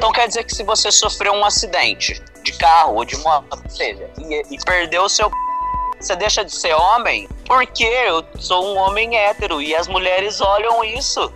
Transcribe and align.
Então 0.00 0.12
quer 0.12 0.26
dizer 0.26 0.44
que 0.44 0.54
se 0.54 0.62
você 0.62 0.90
sofreu 0.90 1.34
um 1.34 1.44
acidente 1.44 2.22
de 2.42 2.52
carro 2.54 2.94
ou 2.94 3.04
de 3.04 3.18
moto, 3.18 3.62
ou 3.62 3.70
seja, 3.70 4.08
e, 4.18 4.54
e 4.54 4.58
perdeu 4.64 5.02
o 5.02 5.10
seu 5.10 5.30
você 6.00 6.16
deixa 6.16 6.42
de 6.42 6.54
ser 6.54 6.72
homem? 6.72 7.28
Porque 7.44 7.84
eu 7.84 8.24
sou 8.38 8.64
um 8.64 8.78
homem 8.78 9.14
hétero 9.14 9.60
e 9.60 9.74
as 9.74 9.86
mulheres 9.86 10.40
olham 10.40 10.82
isso. 10.82 11.30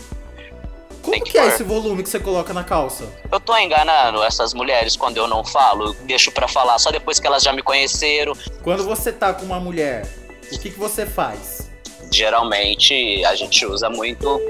Como 1.03 1.23
que, 1.23 1.33
que 1.33 1.39
é 1.39 1.49
esse 1.49 1.63
volume 1.63 2.03
que 2.03 2.09
você 2.09 2.19
coloca 2.19 2.55
na 2.55 2.65
calça? 2.65 3.05
Eu 3.31 3.39
tô 3.39 3.55
enganando 3.59 4.23
essas 4.23 4.55
mulheres 4.55 4.97
quando 4.97 5.19
eu 5.19 5.29
não 5.29 5.45
falo, 5.45 5.93
deixo 6.05 6.33
para 6.33 6.49
falar 6.49 6.79
só 6.79 6.91
depois 6.91 7.21
que 7.21 7.27
elas 7.27 7.43
já 7.43 7.53
me 7.53 7.63
conheceram. 7.63 8.33
Quando 8.63 8.83
você 8.83 9.13
tá 9.13 9.35
com 9.35 9.45
uma 9.45 9.61
mulher, 9.61 10.11
o 10.51 10.59
que, 10.59 10.71
que 10.71 10.79
você 10.79 11.05
faz? 11.05 11.71
Geralmente 12.11 13.23
a 13.27 13.35
gente 13.35 13.67
usa 13.67 13.91
muito 13.91 14.41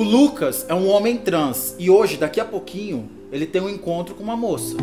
O 0.00 0.02
Lucas 0.02 0.64
é 0.66 0.72
um 0.72 0.88
homem 0.88 1.18
trans 1.18 1.76
e 1.78 1.90
hoje, 1.90 2.16
daqui 2.16 2.40
a 2.40 2.44
pouquinho, 2.46 3.10
ele 3.30 3.44
tem 3.44 3.60
um 3.60 3.68
encontro 3.68 4.14
com 4.14 4.22
uma 4.22 4.34
moça. 4.34 4.74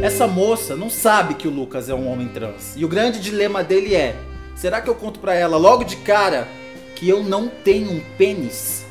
Essa 0.00 0.28
moça 0.28 0.76
não 0.76 0.88
sabe 0.88 1.34
que 1.34 1.48
o 1.48 1.50
Lucas 1.50 1.88
é 1.88 1.94
um 1.96 2.08
homem 2.08 2.28
trans. 2.28 2.76
E 2.76 2.84
o 2.84 2.88
grande 2.88 3.18
dilema 3.18 3.64
dele 3.64 3.96
é: 3.96 4.14
será 4.54 4.80
que 4.80 4.88
eu 4.88 4.94
conto 4.94 5.18
para 5.18 5.34
ela 5.34 5.56
logo 5.56 5.82
de 5.82 5.96
cara 5.96 6.46
que 6.94 7.08
eu 7.08 7.24
não 7.24 7.48
tenho 7.48 7.90
um 7.90 8.00
pênis? 8.16 8.86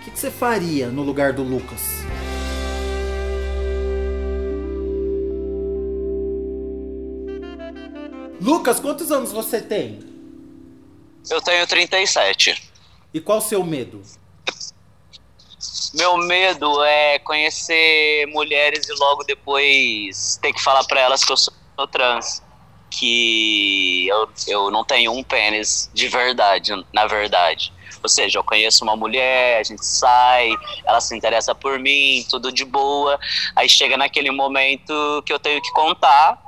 O 0.00 0.04
que, 0.04 0.12
que 0.12 0.18
você 0.20 0.30
faria 0.30 0.86
no 0.86 1.02
lugar 1.02 1.32
do 1.32 1.42
Lucas? 1.42 1.82
Lucas, 8.40 8.78
quantos 8.78 9.10
anos 9.10 9.32
você 9.32 9.60
tem? 9.60 9.98
Eu 11.28 11.42
tenho 11.42 11.66
37. 11.66 12.67
E 13.12 13.20
qual 13.20 13.38
o 13.38 13.42
seu 13.42 13.64
medo? 13.64 14.02
Meu 15.94 16.16
medo 16.18 16.84
é 16.84 17.18
conhecer 17.20 18.26
mulheres 18.26 18.88
e 18.88 18.92
logo 18.92 19.24
depois 19.24 20.38
ter 20.42 20.52
que 20.52 20.62
falar 20.62 20.84
para 20.84 21.00
elas 21.00 21.24
que 21.24 21.32
eu 21.32 21.36
sou 21.36 21.52
trans. 21.90 22.42
Que 22.90 24.08
eu, 24.08 24.28
eu 24.46 24.70
não 24.70 24.84
tenho 24.84 25.12
um 25.12 25.22
pênis 25.22 25.90
de 25.94 26.08
verdade, 26.08 26.72
na 26.92 27.06
verdade. 27.06 27.72
Ou 28.02 28.08
seja, 28.08 28.38
eu 28.38 28.44
conheço 28.44 28.84
uma 28.84 28.96
mulher, 28.96 29.58
a 29.58 29.62
gente 29.62 29.84
sai, 29.84 30.50
ela 30.84 31.00
se 31.00 31.16
interessa 31.16 31.54
por 31.54 31.78
mim, 31.78 32.24
tudo 32.28 32.52
de 32.52 32.64
boa. 32.64 33.18
Aí 33.56 33.68
chega 33.68 33.96
naquele 33.96 34.30
momento 34.30 35.22
que 35.24 35.32
eu 35.32 35.38
tenho 35.38 35.60
que 35.60 35.70
contar, 35.72 36.40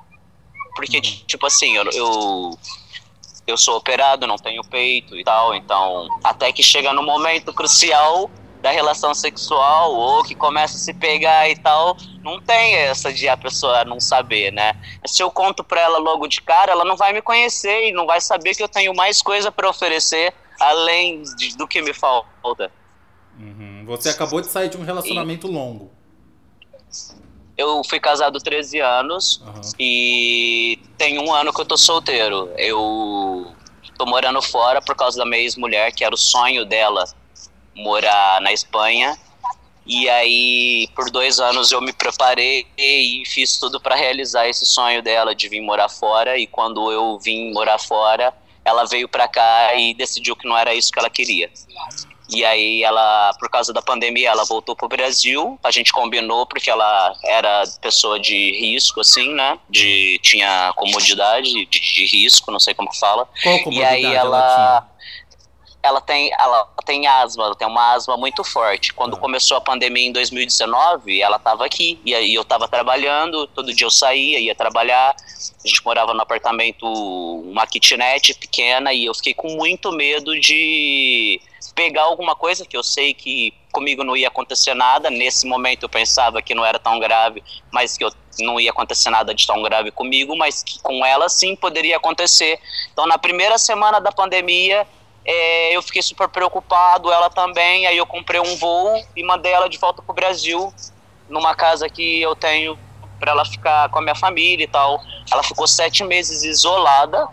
porque, 0.76 0.98
uhum. 0.98 1.02
tipo 1.26 1.46
assim, 1.46 1.76
eu, 1.76 1.84
eu 1.90 2.58
eu 3.50 3.56
sou 3.56 3.76
operado, 3.76 4.26
não 4.26 4.36
tenho 4.36 4.62
peito 4.62 5.16
e 5.16 5.24
tal, 5.24 5.54
então 5.54 6.08
até 6.24 6.52
que 6.52 6.62
chega 6.62 6.92
no 6.92 7.02
momento 7.02 7.52
crucial 7.52 8.30
da 8.60 8.70
relação 8.70 9.14
sexual 9.14 9.94
ou 9.94 10.22
que 10.22 10.34
começa 10.34 10.76
a 10.76 10.78
se 10.78 10.92
pegar 10.92 11.48
e 11.48 11.56
tal, 11.56 11.96
não 12.22 12.40
tem 12.40 12.74
essa 12.74 13.12
de 13.12 13.28
a 13.28 13.36
pessoa 13.36 13.84
não 13.84 13.98
saber, 13.98 14.52
né? 14.52 14.74
Se 15.06 15.22
eu 15.22 15.30
conto 15.30 15.64
pra 15.64 15.80
ela 15.80 15.98
logo 15.98 16.26
de 16.26 16.42
cara, 16.42 16.72
ela 16.72 16.84
não 16.84 16.96
vai 16.96 17.12
me 17.12 17.22
conhecer 17.22 17.88
e 17.88 17.92
não 17.92 18.06
vai 18.06 18.20
saber 18.20 18.54
que 18.54 18.62
eu 18.62 18.68
tenho 18.68 18.94
mais 18.94 19.22
coisa 19.22 19.50
para 19.50 19.68
oferecer 19.68 20.34
além 20.60 21.22
de, 21.38 21.56
do 21.56 21.66
que 21.66 21.80
me 21.80 21.94
falta. 21.94 22.70
Uhum. 23.38 23.84
Você 23.86 24.10
acabou 24.10 24.40
de 24.40 24.48
sair 24.48 24.68
de 24.68 24.76
um 24.76 24.84
relacionamento 24.84 25.48
e... 25.48 25.50
longo. 25.50 25.90
Eu 27.56 27.82
fui 27.84 28.00
casado 28.00 28.38
13 28.38 28.80
anos 28.80 29.42
uhum. 29.44 29.60
e 29.78 30.78
tem 30.96 31.18
um 31.18 31.32
ano 31.32 31.52
que 31.52 31.60
eu 31.60 31.64
tô 31.64 31.76
solteiro. 31.76 32.50
Eu 32.56 33.29
tô 34.00 34.06
morando 34.06 34.40
fora 34.40 34.80
por 34.80 34.96
causa 34.96 35.18
da 35.18 35.26
minha 35.26 35.42
ex-mulher, 35.42 35.92
que 35.92 36.02
era 36.02 36.14
o 36.14 36.18
sonho 36.18 36.64
dela 36.64 37.04
morar 37.74 38.40
na 38.40 38.50
Espanha. 38.50 39.14
E 39.84 40.08
aí, 40.08 40.88
por 40.96 41.10
dois 41.10 41.38
anos, 41.38 41.70
eu 41.70 41.82
me 41.82 41.92
preparei 41.92 42.66
e 42.78 43.22
fiz 43.26 43.58
tudo 43.58 43.78
para 43.78 43.94
realizar 43.94 44.48
esse 44.48 44.64
sonho 44.64 45.02
dela 45.02 45.34
de 45.34 45.50
vir 45.50 45.60
morar 45.60 45.90
fora. 45.90 46.38
E 46.38 46.46
quando 46.46 46.90
eu 46.90 47.18
vim 47.18 47.52
morar 47.52 47.78
fora, 47.78 48.32
ela 48.64 48.86
veio 48.86 49.06
para 49.06 49.28
cá 49.28 49.74
e 49.74 49.92
decidiu 49.92 50.34
que 50.34 50.48
não 50.48 50.56
era 50.56 50.72
isso 50.72 50.90
que 50.90 50.98
ela 50.98 51.10
queria. 51.10 51.50
E 52.32 52.44
aí 52.44 52.82
ela, 52.82 53.32
por 53.38 53.48
causa 53.48 53.72
da 53.72 53.82
pandemia, 53.82 54.30
ela 54.30 54.44
voltou 54.44 54.76
pro 54.76 54.88
Brasil. 54.88 55.58
A 55.62 55.70
gente 55.70 55.92
combinou 55.92 56.46
porque 56.46 56.70
ela 56.70 57.14
era 57.24 57.64
pessoa 57.80 58.18
de 58.18 58.52
risco, 58.58 59.00
assim, 59.00 59.34
né? 59.34 59.58
De 59.68 60.18
tinha 60.22 60.72
comodidade 60.76 61.50
de, 61.50 61.66
de 61.66 62.06
risco, 62.06 62.50
não 62.50 62.60
sei 62.60 62.74
como 62.74 62.90
que 62.90 62.98
fala. 62.98 63.28
Qual 63.42 63.58
comodidade 63.60 64.00
e 64.00 64.06
aí 64.06 64.14
ela, 64.14 64.38
ela 64.38 64.90
ela 65.82 66.00
tem, 66.00 66.30
ela 66.38 66.68
tem 66.84 67.06
asma, 67.06 67.44
ela 67.44 67.54
tem 67.54 67.66
uma 67.66 67.94
asma 67.94 68.16
muito 68.16 68.44
forte. 68.44 68.92
Quando 68.92 69.16
ah. 69.16 69.18
começou 69.18 69.56
a 69.56 69.60
pandemia 69.60 70.08
em 70.08 70.12
2019, 70.12 71.20
ela 71.20 71.36
estava 71.36 71.64
aqui. 71.64 71.98
E 72.04 72.14
aí 72.14 72.34
eu 72.34 72.42
estava 72.42 72.68
trabalhando, 72.68 73.46
todo 73.46 73.72
dia 73.72 73.86
eu 73.86 73.90
saía, 73.90 74.38
ia 74.38 74.54
trabalhar. 74.54 75.14
A 75.64 75.66
gente 75.66 75.84
morava 75.84 76.12
no 76.12 76.20
apartamento, 76.20 76.86
uma 76.86 77.66
kitnet 77.66 78.34
pequena, 78.34 78.92
e 78.92 79.06
eu 79.06 79.14
fiquei 79.14 79.32
com 79.32 79.48
muito 79.56 79.90
medo 79.92 80.38
de 80.38 81.40
pegar 81.74 82.02
alguma 82.02 82.34
coisa 82.34 82.64
que 82.64 82.76
eu 82.76 82.82
sei 82.82 83.12
que 83.14 83.52
comigo 83.72 84.02
não 84.02 84.16
ia 84.16 84.28
acontecer 84.28 84.74
nada. 84.74 85.10
Nesse 85.10 85.46
momento 85.46 85.84
eu 85.84 85.88
pensava 85.88 86.40
que 86.42 86.54
não 86.54 86.64
era 86.64 86.78
tão 86.78 86.98
grave, 86.98 87.42
mas 87.70 87.96
que 87.96 88.04
eu 88.04 88.12
não 88.40 88.60
ia 88.60 88.70
acontecer 88.70 89.10
nada 89.10 89.34
de 89.34 89.46
tão 89.46 89.62
grave 89.62 89.90
comigo, 89.90 90.36
mas 90.36 90.62
que 90.62 90.80
com 90.80 91.04
ela 91.04 91.28
sim 91.28 91.54
poderia 91.54 91.96
acontecer. 91.96 92.58
Então, 92.92 93.06
na 93.06 93.18
primeira 93.18 93.58
semana 93.58 94.00
da 94.00 94.10
pandemia, 94.10 94.86
é, 95.24 95.76
eu 95.76 95.82
fiquei 95.82 96.02
super 96.02 96.28
preocupado, 96.28 97.12
ela 97.12 97.28
também. 97.28 97.86
Aí 97.86 97.96
eu 97.96 98.06
comprei 98.06 98.40
um 98.40 98.56
voo 98.56 99.02
e 99.16 99.22
mandei 99.22 99.52
ela 99.52 99.68
de 99.68 99.78
volta 99.78 100.02
pro 100.02 100.14
Brasil, 100.14 100.72
numa 101.28 101.54
casa 101.54 101.88
que 101.88 102.20
eu 102.20 102.34
tenho 102.34 102.78
para 103.18 103.32
ela 103.32 103.44
ficar 103.44 103.90
com 103.90 103.98
a 103.98 104.02
minha 104.02 104.14
família 104.14 104.64
e 104.64 104.68
tal. 104.68 105.00
Ela 105.30 105.42
ficou 105.42 105.66
sete 105.66 106.02
meses 106.02 106.42
isolada 106.42 107.28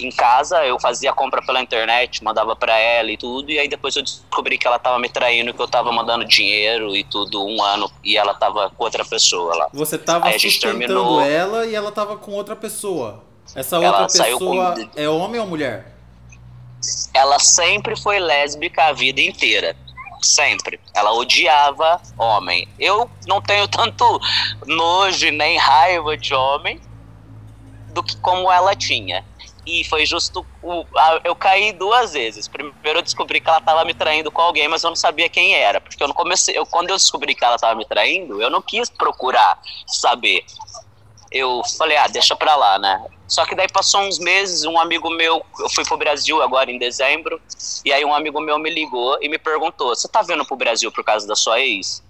em 0.00 0.10
casa, 0.10 0.64
eu 0.64 0.78
fazia 0.78 1.12
compra 1.12 1.44
pela 1.44 1.60
internet, 1.60 2.22
mandava 2.22 2.54
para 2.54 2.78
ela 2.78 3.10
e 3.10 3.16
tudo, 3.16 3.50
e 3.50 3.58
aí 3.58 3.68
depois 3.68 3.96
eu 3.96 4.02
descobri 4.02 4.58
que 4.58 4.66
ela 4.66 4.78
tava 4.78 4.98
me 4.98 5.08
traindo, 5.08 5.52
que 5.52 5.60
eu 5.60 5.68
tava 5.68 5.92
mandando 5.92 6.24
dinheiro 6.24 6.96
e 6.96 7.04
tudo 7.04 7.44
um 7.44 7.62
ano, 7.62 7.90
e 8.04 8.16
ela 8.16 8.34
tava 8.34 8.70
com 8.70 8.84
outra 8.84 9.04
pessoa 9.04 9.54
lá. 9.54 9.68
Você 9.72 9.98
tava 9.98 10.26
aí 10.26 10.38
sustentando 10.38 11.20
ela 11.20 11.66
e 11.66 11.74
ela 11.74 11.92
tava 11.92 12.16
com 12.16 12.32
outra 12.32 12.56
pessoa. 12.56 13.22
Essa 13.54 13.76
outra 13.76 13.88
ela 13.88 14.06
pessoa 14.06 14.74
com... 14.74 14.90
é 14.96 15.08
homem 15.08 15.40
ou 15.40 15.46
mulher? 15.46 15.94
Ela 17.14 17.38
sempre 17.38 17.96
foi 17.96 18.18
lésbica 18.18 18.84
a 18.84 18.92
vida 18.92 19.20
inteira 19.20 19.76
sempre. 20.22 20.80
Ela 20.94 21.12
odiava 21.12 22.00
homem. 22.18 22.68
Eu 22.78 23.10
não 23.26 23.40
tenho 23.40 23.66
tanto 23.68 24.20
nojo 24.66 25.30
nem 25.30 25.58
raiva 25.58 26.16
de 26.16 26.34
homem 26.34 26.80
do 27.92 28.02
que 28.02 28.16
como 28.16 28.50
ela 28.50 28.74
tinha. 28.74 29.24
E 29.66 29.84
foi 29.84 30.06
justo. 30.06 30.46
O, 30.62 30.84
a, 30.96 31.20
eu 31.24 31.34
caí 31.34 31.72
duas 31.72 32.12
vezes. 32.12 32.46
Primeiro 32.46 32.98
eu 32.98 33.02
descobri 33.02 33.40
que 33.40 33.48
ela 33.48 33.58
estava 33.58 33.84
me 33.84 33.92
traindo 33.92 34.30
com 34.30 34.40
alguém, 34.40 34.68
mas 34.68 34.84
eu 34.84 34.90
não 34.90 34.96
sabia 34.96 35.28
quem 35.28 35.54
era. 35.54 35.80
Porque 35.80 36.02
eu 36.02 36.08
não 36.08 36.14
comecei. 36.14 36.56
Eu, 36.56 36.64
quando 36.64 36.90
eu 36.90 36.96
descobri 36.96 37.34
que 37.34 37.44
ela 37.44 37.56
estava 37.56 37.74
me 37.74 37.84
traindo, 37.84 38.40
eu 38.40 38.48
não 38.48 38.62
quis 38.62 38.88
procurar 38.88 39.58
saber. 39.86 40.44
Eu 41.32 41.62
falei, 41.76 41.96
ah, 41.96 42.06
deixa 42.06 42.36
pra 42.36 42.54
lá, 42.54 42.78
né? 42.78 43.04
Só 43.26 43.44
que 43.44 43.56
daí 43.56 43.66
passou 43.68 44.02
uns 44.02 44.20
meses, 44.20 44.64
um 44.64 44.78
amigo 44.78 45.10
meu, 45.10 45.44
eu 45.58 45.68
fui 45.68 45.84
pro 45.84 45.96
Brasil 45.96 46.40
agora 46.40 46.70
em 46.70 46.78
dezembro, 46.78 47.40
e 47.84 47.92
aí 47.92 48.04
um 48.04 48.14
amigo 48.14 48.40
meu 48.40 48.56
me 48.58 48.70
ligou 48.70 49.18
e 49.20 49.28
me 49.28 49.36
perguntou: 49.36 49.88
Você 49.88 50.06
tá 50.06 50.22
vindo 50.22 50.46
pro 50.46 50.56
Brasil 50.56 50.92
por 50.92 51.02
causa 51.02 51.26
da 51.26 51.34
sua 51.34 51.60
ex? 51.60 52.05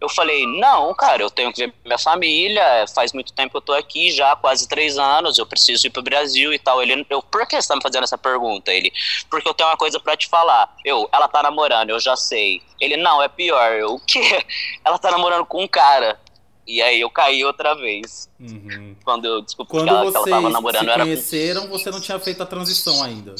Eu 0.00 0.08
falei, 0.08 0.46
não, 0.46 0.94
cara, 0.94 1.22
eu 1.22 1.30
tenho 1.30 1.52
que 1.52 1.66
ver 1.66 1.74
minha 1.84 1.98
família, 1.98 2.86
faz 2.94 3.12
muito 3.12 3.32
tempo 3.34 3.50
que 3.50 3.56
eu 3.58 3.60
tô 3.60 3.72
aqui, 3.74 4.10
já 4.10 4.34
quase 4.34 4.66
três 4.66 4.96
anos, 4.96 5.36
eu 5.36 5.44
preciso 5.44 5.86
ir 5.86 5.90
pro 5.90 6.02
Brasil 6.02 6.52
e 6.54 6.58
tal. 6.58 6.82
Ele, 6.82 7.06
eu, 7.10 7.22
por 7.22 7.46
que 7.46 7.60
você 7.60 7.68
tá 7.68 7.76
me 7.76 7.82
fazendo 7.82 8.04
essa 8.04 8.16
pergunta? 8.16 8.72
Ele, 8.72 8.90
porque 9.28 9.48
eu 9.48 9.52
tenho 9.52 9.68
uma 9.68 9.76
coisa 9.76 10.00
para 10.00 10.16
te 10.16 10.26
falar. 10.28 10.74
Eu, 10.84 11.08
ela 11.12 11.28
tá 11.28 11.42
namorando, 11.42 11.90
eu 11.90 12.00
já 12.00 12.16
sei. 12.16 12.62
Ele, 12.80 12.96
não, 12.96 13.22
é 13.22 13.28
pior. 13.28 13.72
Eu, 13.72 13.94
o 13.94 14.00
quê? 14.00 14.20
Ela 14.82 14.98
tá 14.98 15.10
namorando 15.10 15.44
com 15.44 15.62
um 15.62 15.68
cara. 15.68 16.18
E 16.66 16.80
aí 16.80 17.00
eu 17.00 17.10
caí 17.10 17.44
outra 17.44 17.74
vez. 17.74 18.28
Uhum. 18.38 18.94
Quando 19.04 19.24
eu 19.24 19.42
descobri 19.42 19.70
Quando 19.70 19.88
que 19.88 19.90
ela, 19.90 20.10
que 20.10 20.16
ela 20.16 20.28
tava 20.28 20.48
namorando. 20.48 20.86
Quando 20.86 21.04
vocês 21.04 21.18
se 21.20 21.30
conheceram, 21.30 21.68
você 21.68 21.90
não 21.90 22.00
tinha 22.00 22.18
feito 22.18 22.42
a 22.42 22.46
transição 22.46 23.02
ainda. 23.02 23.34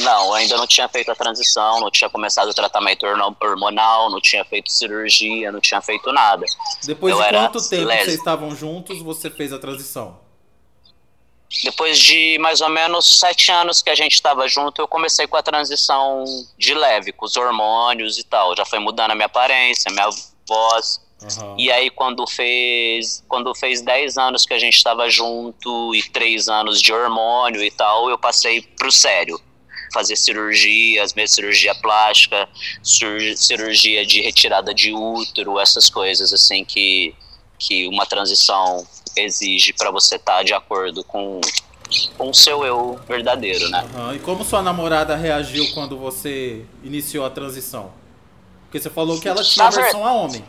Não, 0.00 0.34
ainda 0.34 0.56
não 0.56 0.66
tinha 0.66 0.88
feito 0.88 1.10
a 1.10 1.14
transição, 1.14 1.80
não 1.80 1.90
tinha 1.90 2.08
começado 2.08 2.48
o 2.48 2.54
tratamento 2.54 3.04
hormonal, 3.40 4.10
não 4.10 4.20
tinha 4.20 4.44
feito 4.44 4.70
cirurgia, 4.70 5.52
não 5.52 5.60
tinha 5.60 5.80
feito 5.80 6.12
nada. 6.12 6.44
Depois 6.84 7.14
eu 7.14 7.22
de 7.22 7.30
quanto 7.30 7.68
tempo 7.68 7.84
lésbico. 7.84 8.04
vocês 8.04 8.18
estavam 8.18 8.54
juntos, 8.54 9.02
você 9.02 9.30
fez 9.30 9.52
a 9.52 9.58
transição? 9.58 10.18
Depois 11.64 11.98
de 11.98 12.38
mais 12.38 12.60
ou 12.60 12.68
menos 12.68 13.18
sete 13.18 13.52
anos 13.52 13.82
que 13.82 13.90
a 13.90 13.94
gente 13.94 14.14
estava 14.14 14.48
junto, 14.48 14.80
eu 14.80 14.88
comecei 14.88 15.26
com 15.26 15.36
a 15.36 15.42
transição 15.42 16.24
de 16.56 16.72
leve, 16.72 17.12
com 17.12 17.26
os 17.26 17.36
hormônios 17.36 18.18
e 18.18 18.24
tal. 18.24 18.56
Já 18.56 18.64
foi 18.64 18.78
mudando 18.78 19.10
a 19.10 19.14
minha 19.14 19.26
aparência, 19.26 19.90
minha 19.92 20.08
voz. 20.48 21.00
Uhum. 21.22 21.54
E 21.58 21.70
aí 21.70 21.90
quando 21.90 22.26
fez 22.26 23.22
quando 23.28 23.54
fez 23.54 23.80
10 23.80 24.18
anos 24.18 24.44
que 24.44 24.54
a 24.54 24.58
gente 24.58 24.76
estava 24.76 25.08
junto 25.08 25.94
e 25.94 26.02
3 26.02 26.48
anos 26.48 26.80
de 26.80 26.92
hormônio 26.92 27.62
e 27.62 27.70
tal, 27.70 28.08
eu 28.08 28.18
passei 28.18 28.62
pro 28.62 28.90
sério. 28.90 29.40
Fazer 29.92 30.16
cirurgias, 30.16 31.14
mesmo 31.14 31.34
cirurgia 31.34 31.74
plástica, 31.74 32.48
cirurgia 33.36 34.06
de 34.06 34.20
retirada 34.20 34.74
de 34.74 34.92
útero, 34.92 35.58
essas 35.58 35.90
coisas 35.90 36.32
assim 36.32 36.64
que, 36.64 37.14
que 37.58 37.86
uma 37.88 38.06
transição 38.06 38.86
exige 39.16 39.72
para 39.72 39.90
você 39.90 40.16
estar 40.16 40.38
tá 40.38 40.42
de 40.42 40.54
acordo 40.54 41.04
com 41.04 41.40
com 42.16 42.30
o 42.30 42.34
seu 42.34 42.64
eu 42.64 42.98
verdadeiro, 43.06 43.68
né? 43.68 43.86
Uhum. 43.94 44.14
E 44.14 44.18
como 44.20 44.44
sua 44.44 44.62
namorada 44.62 45.14
reagiu 45.14 45.72
quando 45.74 45.96
você 45.98 46.64
iniciou 46.82 47.24
a 47.24 47.30
transição? 47.30 47.92
Porque 48.64 48.80
você 48.80 48.88
falou 48.88 49.20
que 49.20 49.28
ela 49.28 49.44
tinha 49.44 49.70
versão 49.70 50.06
a 50.06 50.12
homem. 50.12 50.42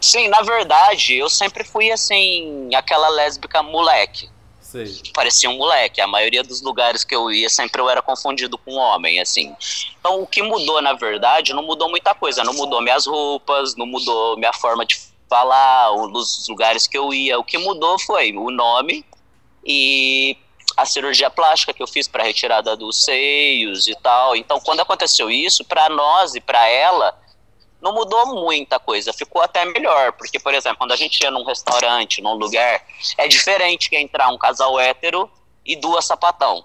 Sim, 0.00 0.28
na 0.28 0.40
verdade, 0.42 1.16
eu 1.16 1.28
sempre 1.28 1.64
fui 1.64 1.90
assim, 1.90 2.72
aquela 2.74 3.08
lésbica 3.08 3.62
moleque. 3.62 4.30
Parecia 5.12 5.50
um 5.50 5.56
moleque. 5.56 6.00
A 6.00 6.06
maioria 6.06 6.42
dos 6.42 6.62
lugares 6.62 7.04
que 7.04 7.14
eu 7.14 7.30
ia, 7.30 7.48
sempre 7.48 7.80
eu 7.80 7.88
era 7.88 8.02
confundido 8.02 8.56
com 8.58 8.74
homem, 8.74 9.20
assim. 9.20 9.54
Então, 9.98 10.22
o 10.22 10.26
que 10.26 10.42
mudou, 10.42 10.80
na 10.80 10.92
verdade, 10.92 11.52
não 11.52 11.62
mudou 11.62 11.88
muita 11.88 12.14
coisa. 12.14 12.44
Não 12.44 12.54
mudou 12.54 12.80
minhas 12.82 13.06
roupas, 13.06 13.76
não 13.76 13.86
mudou 13.86 14.36
minha 14.36 14.52
forma 14.52 14.84
de 14.84 14.98
falar, 15.28 15.92
os 15.92 16.48
lugares 16.48 16.86
que 16.86 16.98
eu 16.98 17.14
ia. 17.14 17.38
O 17.38 17.44
que 17.44 17.58
mudou 17.58 17.98
foi 17.98 18.32
o 18.32 18.50
nome 18.50 19.04
e 19.64 20.36
a 20.76 20.86
cirurgia 20.86 21.30
plástica 21.30 21.72
que 21.72 21.82
eu 21.82 21.86
fiz 21.86 22.08
para 22.08 22.24
retirada 22.24 22.76
dos 22.76 23.04
seios 23.04 23.86
e 23.86 23.94
tal. 23.94 24.34
Então, 24.34 24.60
quando 24.60 24.80
aconteceu 24.80 25.30
isso, 25.30 25.64
para 25.64 25.88
nós 25.88 26.34
e 26.34 26.40
para 26.40 26.68
ela, 26.68 27.16
não 27.80 27.92
mudou 27.92 28.26
muita 28.26 28.78
coisa, 28.78 29.12
ficou 29.12 29.42
até 29.42 29.64
melhor, 29.64 30.12
porque, 30.12 30.38
por 30.38 30.54
exemplo, 30.54 30.78
quando 30.78 30.92
a 30.92 30.96
gente 30.96 31.20
ia 31.22 31.30
num 31.30 31.44
restaurante, 31.44 32.22
num 32.22 32.34
lugar, 32.34 32.82
é 33.16 33.26
diferente 33.26 33.88
que 33.88 33.96
entrar 33.96 34.28
um 34.28 34.38
casal 34.38 34.78
hétero 34.78 35.30
e 35.64 35.76
duas 35.76 36.04
sapatão 36.04 36.64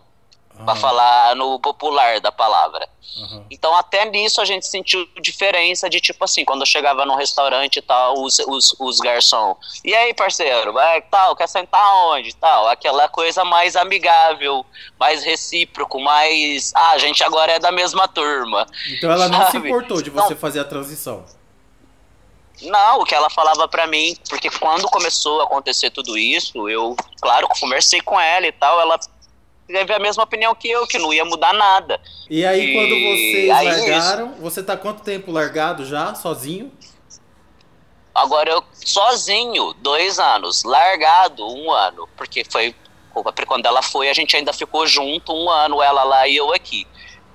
uhum. 0.57 0.65
para 0.65 0.75
falar 0.75 1.35
no 1.35 1.59
popular 1.59 2.19
da 2.19 2.31
palavra. 2.31 2.87
Uhum. 3.17 3.45
Então, 3.49 3.75
até 3.75 4.05
nisso 4.05 4.41
a 4.41 4.45
gente 4.45 4.67
sentiu 4.67 5.07
diferença 5.21 5.89
de 5.89 6.01
tipo 6.01 6.23
assim, 6.25 6.43
quando 6.43 6.61
eu 6.61 6.65
chegava 6.65 7.05
num 7.05 7.15
restaurante 7.15 7.77
e 7.77 7.81
tal, 7.81 8.21
os, 8.21 8.39
os, 8.39 8.75
os 8.79 8.99
garçom, 8.99 9.55
e 9.83 9.93
aí, 9.93 10.13
parceiro, 10.13 10.73
vai, 10.73 11.01
tal, 11.03 11.35
quer 11.35 11.47
sentar 11.47 11.85
onde? 12.07 12.35
Tal, 12.35 12.67
aquela 12.67 13.07
coisa 13.07 13.45
mais 13.45 13.75
amigável, 13.75 14.65
mais 14.99 15.23
recíproco, 15.23 15.99
mais. 15.99 16.73
Ah, 16.75 16.91
a 16.91 16.97
gente 16.97 17.23
agora 17.23 17.53
é 17.53 17.59
da 17.59 17.71
mesma 17.71 18.07
turma. 18.07 18.67
Então 18.89 19.11
ela 19.11 19.29
não 19.29 19.49
se 19.49 19.57
importou 19.57 20.01
de 20.01 20.09
você 20.09 20.33
não. 20.33 20.39
fazer 20.39 20.59
a 20.59 20.65
transição. 20.65 21.23
Não, 22.61 23.01
o 23.01 23.05
que 23.05 23.13
ela 23.13 23.29
falava 23.29 23.67
para 23.67 23.85
mim, 23.85 24.15
porque 24.29 24.49
quando 24.49 24.87
começou 24.87 25.41
a 25.41 25.43
acontecer 25.43 25.89
tudo 25.89 26.17
isso, 26.17 26.69
eu, 26.69 26.95
claro, 27.21 27.47
conversei 27.59 27.99
com 28.01 28.19
ela 28.19 28.47
e 28.47 28.51
tal, 28.51 28.79
ela 28.79 28.97
teve 29.67 29.94
a 29.94 30.00
mesma 30.00 30.23
opinião 30.23 30.53
que 30.56 30.69
eu, 30.69 30.85
que 30.88 30.97
não 30.97 31.13
ia 31.13 31.25
mudar 31.25 31.53
nada. 31.53 32.00
E 32.29 32.45
aí, 32.45 32.71
e... 32.71 32.73
quando 32.73 32.89
vocês 32.89 33.50
aí, 33.50 33.67
largaram, 33.67 34.31
isso... 34.31 34.41
você 34.41 34.63
tá 34.63 34.77
quanto 34.77 35.03
tempo 35.03 35.31
largado 35.31 35.85
já, 35.85 36.13
sozinho? 36.15 36.71
Agora 38.13 38.50
eu 38.50 38.63
sozinho, 38.73 39.73
dois 39.73 40.19
anos. 40.19 40.63
Largado, 40.63 41.45
um 41.45 41.71
ano. 41.71 42.07
Porque 42.15 42.45
foi. 42.45 42.73
Quando 43.47 43.65
ela 43.65 43.81
foi, 43.81 44.09
a 44.09 44.13
gente 44.13 44.35
ainda 44.35 44.51
ficou 44.51 44.85
junto 44.85 45.33
um 45.33 45.50
ano, 45.50 45.81
ela 45.81 46.03
lá 46.03 46.27
e 46.27 46.35
eu 46.35 46.53
aqui. 46.53 46.85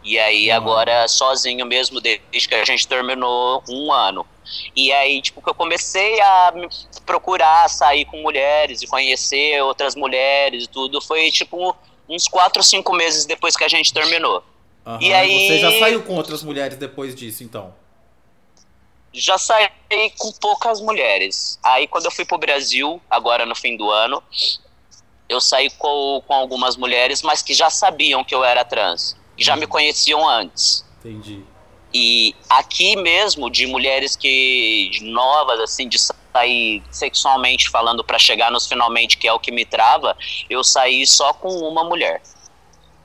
E 0.02 0.18
aí, 0.18 0.50
agora, 0.50 1.06
sozinho 1.08 1.64
mesmo, 1.66 2.00
desde 2.00 2.48
que 2.48 2.54
a 2.54 2.64
gente 2.64 2.88
terminou 2.88 3.62
um 3.68 3.92
ano. 3.92 4.26
E 4.74 4.92
aí, 4.92 5.20
tipo, 5.20 5.42
que 5.42 5.50
eu 5.50 5.54
comecei 5.54 6.20
a 6.20 6.52
procurar 7.04 7.68
sair 7.68 8.04
com 8.06 8.20
mulheres 8.22 8.82
e 8.82 8.86
conhecer 8.86 9.62
outras 9.62 9.94
mulheres 9.94 10.64
e 10.64 10.68
tudo, 10.68 11.00
foi, 11.00 11.30
tipo, 11.30 11.76
uns 12.10 12.26
4 12.26 12.58
ou 12.58 12.64
5 12.64 12.92
meses 12.94 13.24
depois 13.24 13.56
que 13.56 13.64
a 13.64 13.68
gente 13.68 13.92
terminou. 13.92 14.42
Uhum, 14.84 14.98
e 15.00 15.12
aí. 15.12 15.46
Você 15.46 15.58
já 15.58 15.78
saiu 15.78 16.02
com 16.02 16.16
outras 16.16 16.42
mulheres 16.42 16.76
depois 16.76 17.14
disso, 17.14 17.44
então? 17.44 17.72
Já 19.12 19.38
saí 19.38 19.70
com 20.18 20.32
poucas 20.32 20.80
mulheres. 20.80 21.58
Aí 21.62 21.86
quando 21.86 22.06
eu 22.06 22.10
fui 22.10 22.24
pro 22.24 22.38
Brasil, 22.38 23.00
agora 23.08 23.46
no 23.46 23.54
fim 23.54 23.76
do 23.76 23.90
ano, 23.90 24.22
eu 25.28 25.40
saí 25.40 25.70
com, 25.70 26.22
com 26.26 26.34
algumas 26.34 26.76
mulheres, 26.76 27.22
mas 27.22 27.42
que 27.42 27.54
já 27.54 27.70
sabiam 27.70 28.24
que 28.24 28.34
eu 28.34 28.44
era 28.44 28.64
trans. 28.64 29.16
Que 29.36 29.44
já 29.44 29.56
me 29.56 29.64
uhum. 29.64 29.70
conheciam 29.70 30.28
antes. 30.28 30.84
Entendi. 30.98 31.44
E 31.92 32.36
aqui 32.48 32.94
mesmo, 32.96 33.50
de 33.50 33.66
mulheres 33.66 34.14
que 34.14 34.90
novas, 35.02 35.58
assim, 35.60 35.88
de 35.88 35.98
sair 36.32 36.82
sexualmente 36.90 37.68
falando 37.70 38.04
para 38.04 38.18
chegar 38.18 38.50
nos 38.50 38.66
finalmente, 38.66 39.16
que 39.18 39.26
é 39.26 39.32
o 39.32 39.38
que 39.38 39.50
me 39.50 39.64
trava, 39.64 40.16
eu 40.48 40.62
saí 40.62 41.06
só 41.06 41.32
com 41.32 41.48
uma 41.48 41.84
mulher. 41.84 42.20